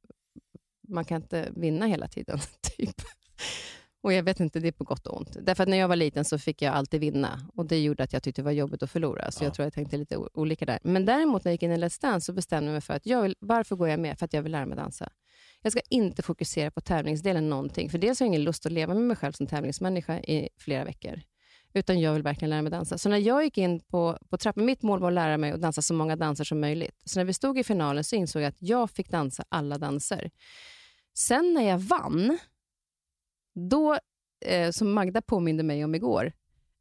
[0.88, 2.38] man kan inte vinna hela tiden.
[2.76, 2.96] typ.
[4.08, 5.36] Och jag vet inte, det är på gott och ont.
[5.40, 8.12] Därför att när jag var liten så fick jag alltid vinna och det gjorde att
[8.12, 9.30] jag tyckte det var jobbigt att förlora.
[9.30, 9.46] Så Ja.
[9.46, 10.78] jag tror jag tänkte lite olika där.
[10.82, 13.06] Men däremot när jag gick in i Let's Dance så bestämde jag mig för att
[13.06, 14.18] jag vill, varför går jag med?
[14.18, 15.08] För att jag vill lära mig dansa.
[15.62, 17.90] Jag ska inte fokusera på tävlingsdelen någonting.
[17.90, 20.84] För dels har jag ingen lust att leva med mig själv som tävlingsmänniska i flera
[20.84, 21.20] veckor.
[21.74, 22.98] Utan jag vill verkligen lära mig dansa.
[22.98, 25.60] Så när jag gick in på, på trappan, mitt mål var att lära mig att
[25.60, 27.02] dansa så många danser som möjligt.
[27.04, 30.30] Så när vi stod i finalen så insåg jag att jag fick dansa alla danser.
[31.14, 32.38] Sen när jag vann,
[33.58, 33.98] då,
[34.46, 36.32] eh, som Magda påminde mig om igår,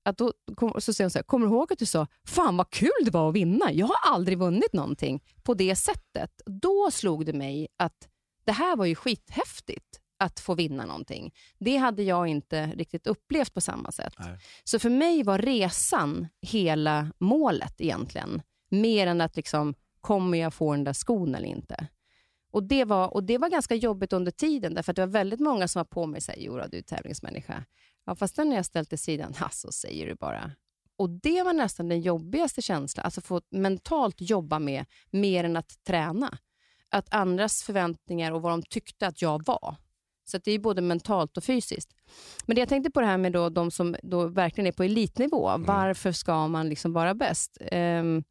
[0.06, 2.58] att då kom, så säger hon så här, kommer du ihåg att du sa, fan
[2.58, 3.72] vad kul det var att vinna?
[3.74, 6.42] Jag har aldrig vunnit någonting på det sättet.
[6.46, 8.08] Då slog det mig att
[8.46, 11.34] det här var ju skithäftigt att få vinna någonting.
[11.58, 14.14] Det hade jag inte riktigt upplevt på samma sätt.
[14.20, 14.40] Nej.
[14.64, 18.42] Så för mig var resan hela målet egentligen.
[18.70, 21.88] Mer än att liksom, kommer jag få den där skon eller inte?
[22.58, 25.40] Och det, var, och det var ganska jobbigt under tiden, därför att det var väldigt
[25.40, 27.66] många som var på mig och sa, Jodå, du är tävlingsmänniska.
[28.06, 30.52] Ja, fast den när jag ställt till sidan, så säger du bara.
[30.98, 35.84] Och det var nästan den jobbigaste känslan, alltså få mentalt jobba med mer än att
[35.84, 36.38] träna.
[36.90, 39.76] Att andras förväntningar och vad de tyckte att jag var.
[40.26, 41.96] Så det är både mentalt och fysiskt.
[42.46, 44.84] Men det jag tänkte på det här med då, de som då verkligen är på
[44.84, 45.58] elitnivå.
[45.58, 47.58] Varför ska man liksom vara bäst?
[47.62, 48.24] Ehm,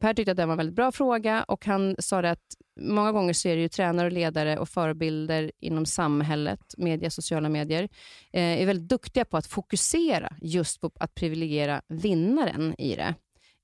[0.00, 3.12] per tyckte att det var en väldigt bra fråga och han sa det att många
[3.12, 7.88] gånger så är det ju tränare och ledare och förebilder inom samhället, media, sociala medier,
[8.32, 13.14] eh, är väldigt duktiga på att fokusera just på att privilegiera vinnaren i det.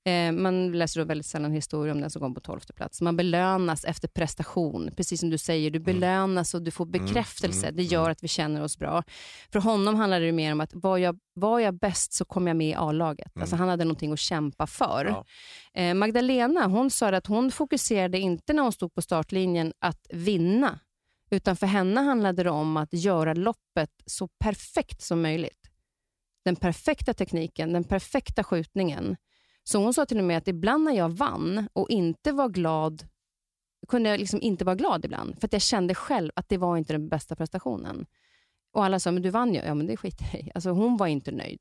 [0.07, 3.01] Eh, Man läser då väldigt sällan historier om den som kom på tolfte plats.
[3.01, 4.89] Man belönas efter prestation.
[4.97, 7.65] Precis som du säger, du belönas och du får bekräftelse.
[7.67, 9.03] mm, Det gör att vi känner oss bra.
[9.51, 12.57] För honom handlade det mer om att var jag, var jag bäst så kom jag
[12.57, 13.31] med i A-laget.
[13.39, 15.05] Alltså han hade någonting att kämpa för.
[15.05, 15.25] Ja.
[15.81, 20.79] Eh, Magdalena hon sa att hon fokuserade inte när hon stod på startlinjen att vinna.
[21.29, 25.59] Utan för henne handlade det om att göra loppet så perfekt som möjligt.
[26.45, 29.15] Den perfekta tekniken, den perfekta skjutningen.
[29.67, 33.03] Så hon sa till och med att ibland när jag vann och inte var glad,
[33.87, 35.39] kunde jag liksom inte vara glad ibland.
[35.39, 38.05] För att jag kände själv att det var inte den bästa prestationen.
[38.73, 39.59] Och alla sa, men du vann ju.
[39.59, 40.51] Ja, men det skiter jag i.
[40.55, 41.59] Alltså hon var inte nöjd.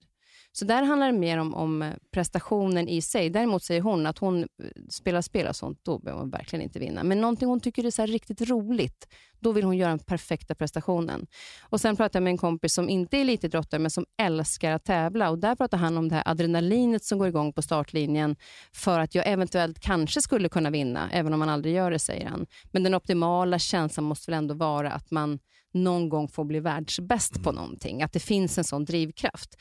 [0.59, 3.31] Så där handlar det mer om, om eh, prestationen i sig.
[3.31, 4.47] Däremot säger hon att hon eh,
[4.89, 7.05] spelar spel och sånt, då behöver hon verkligen inte vinna.
[7.05, 9.09] Men någonting hon tycker är så här riktigt roligt,
[9.41, 11.27] då vill hon göra den perfekta prestationen.
[11.63, 14.85] Och Sen pratade jag med en kompis som inte är elitidrottare, men som älskar att
[14.85, 15.31] tävla.
[15.31, 18.37] Och Där pratar han om det här adrenalinet som går igång på startlinjen
[18.73, 22.27] för att jag eventuellt kanske skulle kunna vinna, även om man aldrig gör det, säger
[22.27, 22.47] han.
[22.73, 25.39] Men den optimala känslan måste väl ändå vara att man
[25.77, 28.03] någon gång får bli världsbäst på någonting.
[28.03, 29.57] Att det finns en sån drivkraft.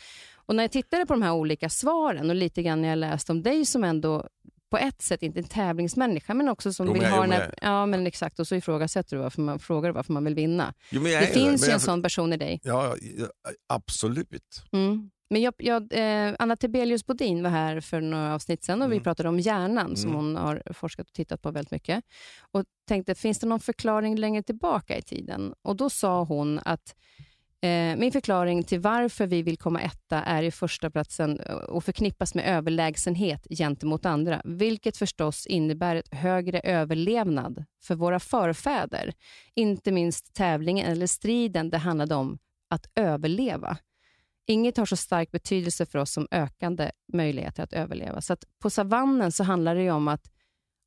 [0.46, 3.32] Och när jag tittade på de här olika svaren och lite grann när jag läste
[3.32, 4.28] om dig som ändå
[4.70, 7.86] på ett sätt inte en tävlingsmänniska, men också som Jo, vill ha den här, Ja,
[7.86, 8.40] men exakt.
[8.40, 10.74] Och så ifrågasätter du varför man, frågar varför man vill vinna.
[10.90, 12.60] Jo, Det är finns ju jag- en sån person i dig.
[12.64, 13.28] Ja, ja,
[13.68, 14.64] absolut.
[14.72, 15.10] Mm.
[15.30, 18.96] Men jag, jag, eh, Anna Tibelius Bodin var här för några avsnitt sedan och vi
[18.96, 19.04] Mm.
[19.04, 20.16] pratade om hjärnan som Mm.
[20.26, 22.04] hon har forskat och tittat på väldigt mycket.
[22.52, 25.54] Och tänkte, finns det någon förklaring längre tillbaka i tiden?
[25.62, 26.96] Och Då sa hon att
[27.66, 31.84] Eh, min förklaring till varför vi vill komma etta är i första platsen eh, och
[31.84, 39.14] förknippas med överlägsenhet gentemot andra, vilket förstås innebär ett högre överlevnad för våra förfäder.
[39.56, 42.38] Inte minst tävlingen eller striden det handlade om
[42.70, 43.78] att överleva.
[44.48, 48.22] Inget har så stark betydelse för oss som ökande möjligheter att överleva.
[48.22, 50.32] Så att på savannen så handlar det ju om att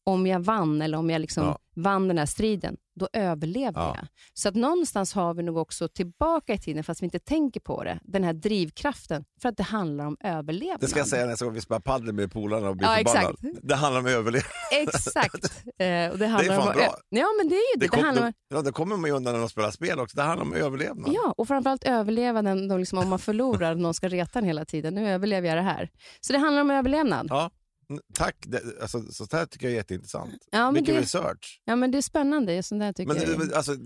[0.09, 1.59] om jag vann eller om jag liksom Ja.
[1.77, 3.93] vann den här striden, då överlevde Ja.
[3.97, 4.07] jag.
[4.35, 7.85] Så att någonstans har vi nog också tillbaka i tiden, fast vi inte tänker på
[7.85, 10.81] det, den här drivkraften, för att det handlar om överlevnad.
[10.81, 13.35] Det ska jag säga nästa gång vi spelar padel med polarna och blir Ja, förbannade.
[13.43, 13.59] exakt.
[13.69, 14.45] Det handlar om att överleva.
[14.83, 15.45] Exakt.
[15.79, 16.95] Eh, och det, handlar fan om bra.
[17.09, 17.85] Ja, men det är ju det.
[17.85, 20.17] Det, kom, handlar om, ja, då kommer man ju undan när de spelar spel också.
[20.17, 21.11] Det handlar om överlevnad.
[21.15, 24.45] Ja, och framförallt överleva den, då liksom, om man förlorar och någon ska reta en
[24.45, 24.95] hela tiden.
[24.95, 25.91] Nu överlever jag det här.
[26.21, 27.27] Så det handlar om överlevnad.
[27.31, 27.51] Ja,
[28.15, 28.37] tack.
[28.47, 30.47] Det, alltså, sånt här tycker jag är jätteintressant.
[30.51, 31.61] Ja, men Mycket det, research.
[31.65, 32.63] ja, men det är spännande.
[32.63, 33.39] Sånt där tycker Men, jag.
[33.39, 33.77] men, alltså,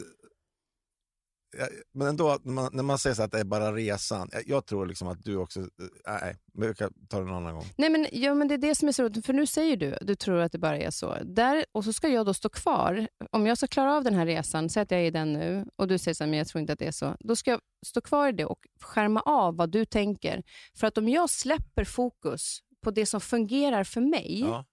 [1.94, 4.30] men ändå, att när man, när man säger så att det är bara resan.
[4.46, 5.60] Jag, tror liksom att du också...
[5.60, 5.66] äh,
[6.06, 7.64] Nej, men vi kan ta det någon annan gång.
[7.76, 9.26] Nej, men, ja, men det är det som är så roligt.
[9.26, 11.16] För nu säger du, du tror att det bara är så.
[11.24, 13.08] Där, och så ska jag då stå kvar.
[13.30, 15.64] Om jag ska klara av den här resan, säg att jag är i den nu,
[15.76, 17.16] och du säger så här, men jag tror inte att det är så.
[17.20, 20.42] Då ska jag stå kvar i det och skärma av vad du tänker.
[20.76, 24.64] För att om jag släpper fokus på det som fungerar för mig, Ja.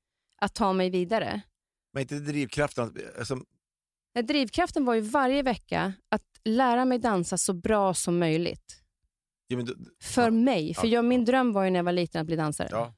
[0.41, 1.41] att ta mig vidare.
[1.93, 2.95] Men inte drivkraften.
[3.19, 3.39] Alltså,
[4.27, 8.83] Drivkraften var ju varje vecka att lära mig dansa så bra som möjligt.
[9.47, 10.31] ja, du, För Ja.
[10.31, 10.73] mig.
[10.73, 10.93] För Ja.
[10.93, 12.67] jag, min dröm var ju när jag var liten att bli dansare.
[12.71, 12.95] ja.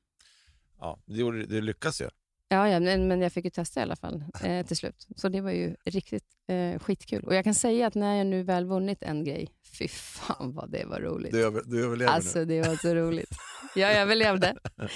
[0.79, 2.09] Ja, det, gjorde, det lyckas ju.
[2.53, 5.07] Ja, ja men, men jag fick ju testa i alla fall eh, till slut.
[5.15, 7.23] Så det var ju riktigt eh, skitkul.
[7.23, 9.47] Och jag kan säga att när jag nu väl vunnit en grej,
[9.77, 11.31] fy fan vad det var roligt.
[11.31, 12.45] Du, över, du överlever Alltså nu.
[12.45, 13.29] det var så roligt.
[13.75, 14.55] Jag överlevde.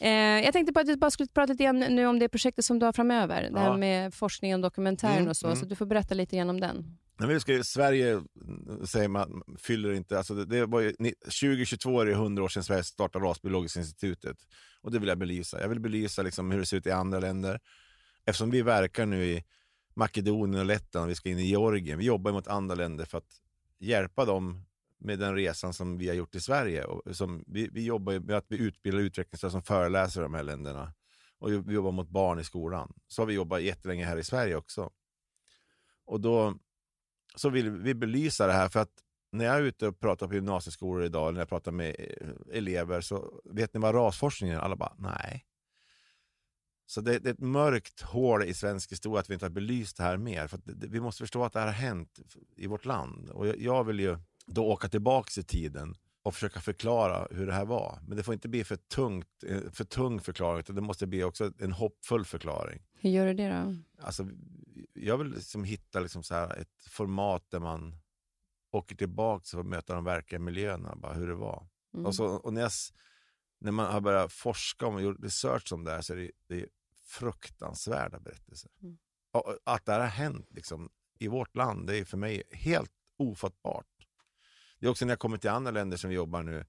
[0.00, 0.10] Eh,
[0.44, 2.78] jag tänkte på att vi bara skulle prata lite grann nu om det projektet som
[2.78, 3.50] du har framöver.
[3.52, 3.76] Det här Ja.
[3.76, 5.46] med forskningen, dokumentären Mm, och så.
[5.46, 5.56] mm.
[5.56, 6.98] Så du får berätta lite grann om den.
[7.18, 10.18] Men vi ska, Sverige mm, säger man, fyller inte...
[10.18, 14.36] Alltså det, det var ju, 2022 är det 100 år sedan Sverige startade Rasbiologiska institutet.
[14.80, 15.60] Och det vill jag belysa.
[15.60, 17.60] Jag vill belysa liksom hur det ser ut i andra länder.
[18.24, 19.44] Eftersom vi verkar nu i
[19.94, 21.98] Makedonien och Lettland och vi ska in i Georgien.
[21.98, 23.40] Vi jobbar mot andra länder för att
[23.78, 24.64] hjälpa dem
[24.98, 26.84] med den resan som vi har gjort i Sverige.
[26.84, 30.42] Och som vi, vi jobbar med att vi utbildar utvecklingsstörda som föreläser i de här
[30.42, 30.92] länderna.
[31.38, 32.92] Och vi jobbar mot barn i skolan.
[33.06, 34.90] Så har vi jobbat jättelänge här i Sverige också.
[36.04, 36.58] Och då
[37.36, 38.92] så vill vi belysa det här för att
[39.32, 42.56] när jag är ute och pratar på gymnasieskolor idag, eller när jag pratar med eh,
[42.58, 44.58] elever, så vet ni vad rasforskning är?
[44.58, 45.44] Alla bara, nej.
[46.86, 49.96] Så det, det är ett mörkt hål i svensk historia att vi inte har belyst
[49.96, 50.46] det här mer.
[50.46, 52.18] För att det, vi måste förstå att det här har hänt
[52.56, 53.30] i vårt land.
[53.30, 57.52] Och jag, jag vill ju då åka tillbaka i tiden och försöka förklara hur det
[57.52, 57.98] här var.
[58.06, 61.24] Men det får inte bli för, tungt, eh, för tung förklaring, utan det måste bli
[61.24, 62.82] också en hoppfull förklaring.
[63.00, 63.74] Hur gör du det då?
[64.04, 64.28] Alltså,
[64.92, 67.96] jag vill liksom hitta liksom så här ett format där man
[68.70, 71.68] åker tillbaka och möter de verkliga miljöerna, bara hur det var.
[71.94, 72.06] Mm.
[72.06, 72.70] Och, så, och när, jag,
[73.58, 76.30] när man har börjat forska om och gjort research om det här så är det,
[76.46, 76.68] det är
[77.04, 78.70] fruktansvärda berättelser.
[78.82, 78.98] Mm.
[79.32, 82.92] Och att det här har hänt liksom, i vårt land, det är för mig helt
[83.18, 83.86] ofattbart.
[84.78, 86.64] Det är också när jag kommer till andra länder som vi jobbar nu,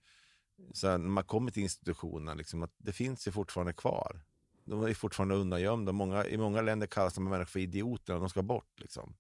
[0.74, 4.22] så här, när man kommer till institutionerna, liksom, att det finns ju fortfarande kvar.
[4.68, 5.92] De är fortfarande undangömda.
[5.92, 8.80] Många, I många länder kallas de här människor för idioter och de ska bort.
[8.80, 9.16] Liksom.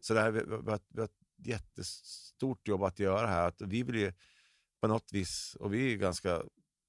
[0.00, 3.48] Så det här, vi, vi, vi, har, vi har ett jättestort jobb att göra här.
[3.48, 4.12] Att vi vill ju
[4.80, 6.42] på något vis, och vi är ganska,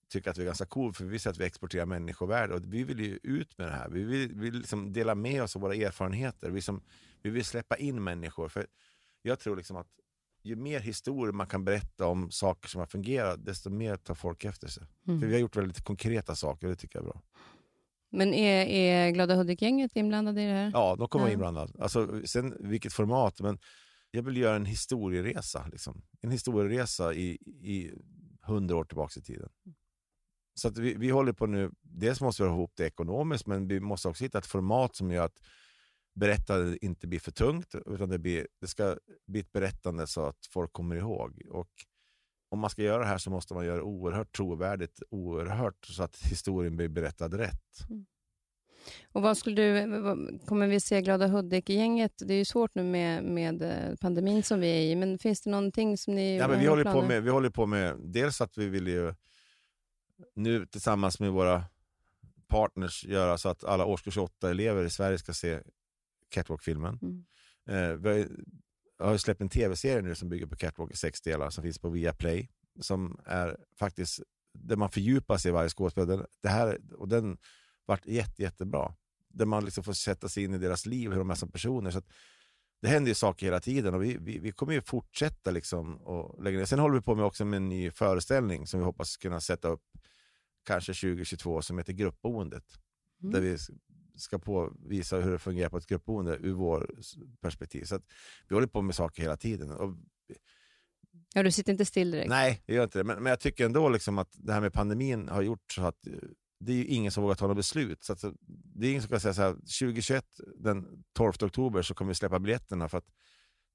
[0.09, 2.83] tycker att vi är ganska cool för vi ser att vi exporterar människovärde och vi
[2.83, 3.89] vill ju ut med det här.
[3.89, 6.49] Vi vill, vi vill liksom dela med oss av våra erfarenheter.
[6.49, 6.81] Vi, som,
[7.21, 8.49] vi vill släppa in människor.
[8.49, 8.67] För
[9.21, 9.87] jag tror liksom att
[10.43, 14.45] ju mer historier man kan berätta om saker som har fungerat, desto mer tar folk
[14.45, 14.83] efter sig.
[15.07, 15.19] Mm.
[15.19, 17.21] För vi har gjort väldigt konkreta saker och det tycker jag är bra.
[18.13, 20.71] Men är, är Glada Hudik-gänget inblandade i det här?
[20.73, 21.25] Ja, de kommer Ja.
[21.25, 21.83] vara inblandade.
[21.83, 23.59] Alltså, sen vilket format, men
[24.11, 25.67] jag vill göra en historieresa.
[25.71, 26.01] Liksom.
[26.21, 27.29] En historieresa i,
[27.61, 27.91] i
[28.41, 29.49] hundra år tillbaka i tiden.
[30.55, 33.67] Så att vi, vi håller på nu, dels måste vi ha ihop det ekonomiskt, men
[33.67, 35.39] vi måste också hitta ett format som gör att
[36.15, 38.97] berättandet inte blir för tungt, utan det, blir, det ska
[39.27, 41.41] bli ett berättande så att folk kommer ihåg.
[41.49, 41.69] Och
[42.53, 46.03] om man ska göra det här så måste man göra det oerhört trovärdigt, oerhört så
[46.03, 47.79] att historien blir berättad rätt.
[49.11, 52.13] Och vad skulle du, vad- kommer vi se Glada Hudik-gänget?
[52.25, 55.41] Det är ju svårt nu med, med eh, pandemin som vi är i, men finns
[55.41, 57.07] det någonting som ni Ja, men vi, håller på planer?
[57.07, 59.13] med, vi håller på med dels att vi vill ju
[60.35, 61.63] nu tillsammans med våra
[62.47, 65.59] partners göra så att alla årskurs 8-elever i Sverige ska se
[66.29, 66.99] Catwalk-filmen.
[67.01, 67.25] Mm.
[67.67, 68.43] Eh, vi har, ju-
[69.03, 71.79] jag har släppt en tv-serie nu som bygger på Catwalk i sex delar som finns
[71.79, 72.49] på Viaplay.
[72.79, 74.19] Som är faktiskt
[74.53, 76.17] där man fördjupar sig i varje skådespelare.
[76.17, 77.37] Den- Det här, och den
[77.85, 78.95] vart jätte, jättebra.
[79.29, 81.91] Där man liksom får sätta sig in i deras liv, hur de är som personer.
[81.91, 82.07] Så att
[82.81, 86.43] det händer ju saker hela tiden och vi, vi, vi kommer ju fortsätta liksom och
[86.43, 86.65] lägga ner.
[86.65, 89.67] Sen håller vi på med också med en ny föreställning som vi hoppas kunna sätta
[89.67, 89.83] upp
[90.65, 92.65] kanske 2022 som heter Gruppboendet.
[93.21, 93.33] Mm.
[93.33, 93.57] Där vi
[94.15, 96.91] ska påvisa hur det fungerar på ett gruppboende ur vår
[97.41, 97.83] perspektiv.
[97.83, 98.03] Så att
[98.47, 99.71] vi håller på med saker hela tiden.
[99.71, 99.95] Och,
[101.35, 102.29] Ja, du sitter inte still direkt?
[102.29, 103.03] nej, jag gör inte det.
[103.03, 106.07] Men, men jag tycker ändå liksom att det här med pandemin har gjort så att
[106.07, 106.13] eh,
[106.59, 108.03] det är ju ingen som vågar ta något beslut.
[108.03, 108.15] Så
[108.75, 110.25] det är ingen som kan säga så här, 2021,
[110.57, 112.89] den 12 oktober, så kommer vi släppa biljetterna.
[112.89, 113.05] För att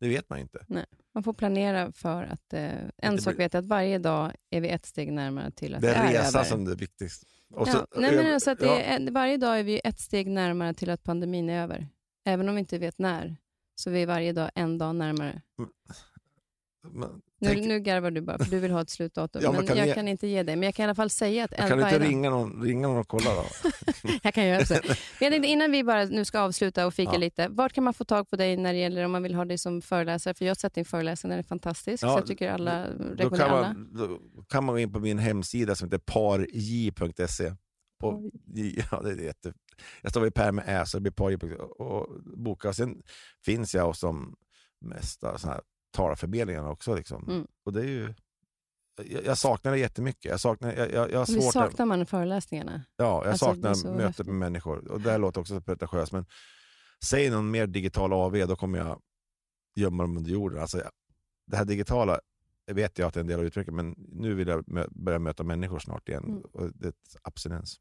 [0.00, 0.66] det vet man inte.
[1.14, 2.52] Man får planera för att...
[2.52, 5.50] Eh, en Det sak blir- vet jag, att varje dag är vi ett steg närmare
[5.50, 6.12] till att Det är över.
[6.24, 6.76] resan som är det
[7.54, 10.26] Och Ja, så- nej, men alltså att ja, är, varje dag är vi ett steg
[10.30, 11.88] närmare till att pandemin är över.
[12.24, 13.36] Även om vi inte vet när,
[13.74, 15.42] så vi är varje dag en dag närmare.
[16.82, 19.42] men Nu, tänk- nu garvar du bara, för du vill ha ett slutdatum.
[19.44, 20.56] Ja, men kan jag ni- kan inte ge dig.
[20.56, 22.88] Men jag kan i alla fall säga att en, kan du inte ringa någon, ringa
[22.88, 23.44] någon och kolla då?
[24.22, 24.74] Jag kan göra så.
[24.74, 27.18] Men jag tänkte innan vi bara nu ska avsluta och fika Ja.
[27.18, 27.48] lite.
[27.48, 29.58] Vart kan man få tag på dig när det gäller om man vill ha dig
[29.58, 30.34] som föreläsare?
[30.34, 32.04] För jag har sett din föreläsning, den är fantastisk.
[32.04, 32.86] Ja, så jag tycker alla
[33.16, 33.60] Då kan, alla.
[33.60, 37.52] man, då kan man gå in på min hemsida som heter parj.se.
[38.02, 38.22] Och,
[38.90, 39.52] ja, det är jätte,
[40.02, 41.54] jag står vid Per med Ä, så det blir parj.se.
[41.54, 42.72] Och boka.
[42.72, 43.02] Sen
[43.44, 44.34] finns jag som
[44.80, 46.94] mesta såna här talarförmedlingarna också.
[46.94, 47.28] Liksom.
[47.28, 47.46] Mm.
[47.64, 48.14] Och det är ju,
[49.04, 50.24] jag, jag saknar det jättemycket.
[50.24, 52.82] Jag, saknar, jag, jag, jag har Vi svårt att, saknar man föreläsningarna.
[52.96, 54.26] ja, jag alltså, saknar möten häftigt.
[54.26, 54.88] med människor.
[54.92, 56.26] Och det här låter också så pretentiöst, men
[57.04, 59.00] säg någon mer digital AV, då kommer jag
[59.74, 60.60] gömma dem under jorden.
[60.60, 60.82] Alltså,
[61.46, 62.20] det här digitala
[62.70, 65.18] vet jag att det är en del av utvecklingen, men nu vill jag mö- börja
[65.18, 66.24] möta människor snart igen.
[66.24, 66.40] Mm.
[66.52, 67.80] Och det är ett abstinens.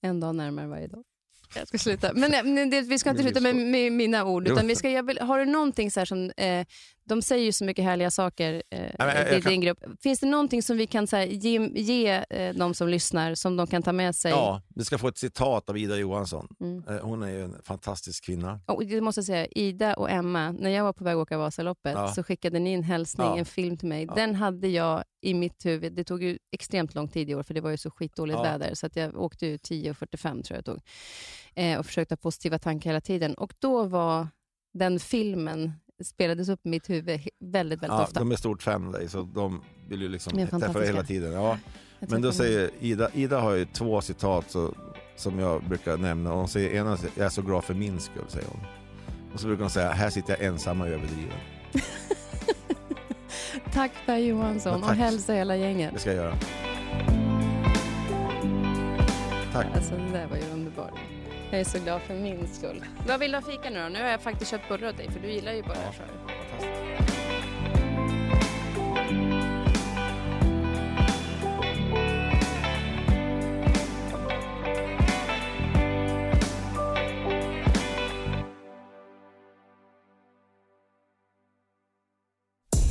[0.00, 1.04] En dag närmare varje dag.
[1.56, 2.12] Jag ska sluta.
[2.12, 4.48] Men, eh, men det, vi ska inte sluta med, med mina ord.
[4.48, 6.30] Utan vi ska, vill, har du någonting så här som...
[6.36, 6.66] Eh,
[7.08, 9.78] de säger ju så mycket härliga saker eh, jag- i kan- din grupp.
[10.00, 13.56] Finns det någonting som vi kan så här, ge, ge eh, de som lyssnar, som
[13.56, 14.30] de kan ta med sig?
[14.30, 16.48] Ja, du ska få ett citat av Ida Johansson.
[16.60, 16.84] Mm.
[16.88, 18.60] Eh, Hon är ju en fantastisk kvinna.
[18.66, 21.38] Och det måste jag säga, Ida och Emma, när jag var på väg att åka
[21.38, 22.08] Vasaloppet Ja.
[22.12, 23.38] så skickade ni en hälsning, Ja.
[23.38, 24.04] en film till mig.
[24.08, 24.14] Ja.
[24.14, 25.92] Den hade jag i mitt huvud.
[25.92, 28.42] Det tog ju extremt lång tid i år för det var ju så skitdåligt Ja.
[28.42, 30.80] väder så att jag åkte ju 10.45 tror jag det tog.
[31.54, 33.34] Eh, och försökte ha positiva tankar hela tiden.
[33.34, 34.28] Och då var
[34.74, 35.72] den filmen
[36.04, 38.20] spelades upp i mitt huvud väldigt, väldigt Ja, ofta.
[38.20, 41.32] de är stort fan av dig, så de vill ju liksom träffa dig hela tiden.
[41.32, 41.58] Ja.
[42.00, 44.74] Jag Men då säger Ida, Ida har ju två citat så,
[45.16, 46.30] som jag brukar nämna.
[46.30, 48.60] Hon säger ena, jag är så glad för min skull, säger hon.
[49.34, 51.32] Och så brukar hon säga, här sitter jag ensam och överdriven.
[53.72, 54.96] Tack Per Johansson Ja, och tack.
[54.98, 55.94] hälsa hela gänget.
[55.94, 56.36] Det ska jag göra.
[59.52, 59.66] Tack.
[59.74, 60.94] Alltså det där var ju underbart.
[61.50, 62.84] Jag är så glad för min skull.
[63.06, 63.88] Vad vill du ha fika nu då?
[63.88, 65.94] Nu har jag faktiskt köpt bullar åt dig för du gillar ju bullar.
[65.98, 66.26] du.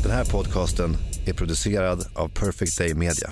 [0.03, 0.89] Den här podcasten
[1.27, 3.29] är producerad av Perfect Day Media.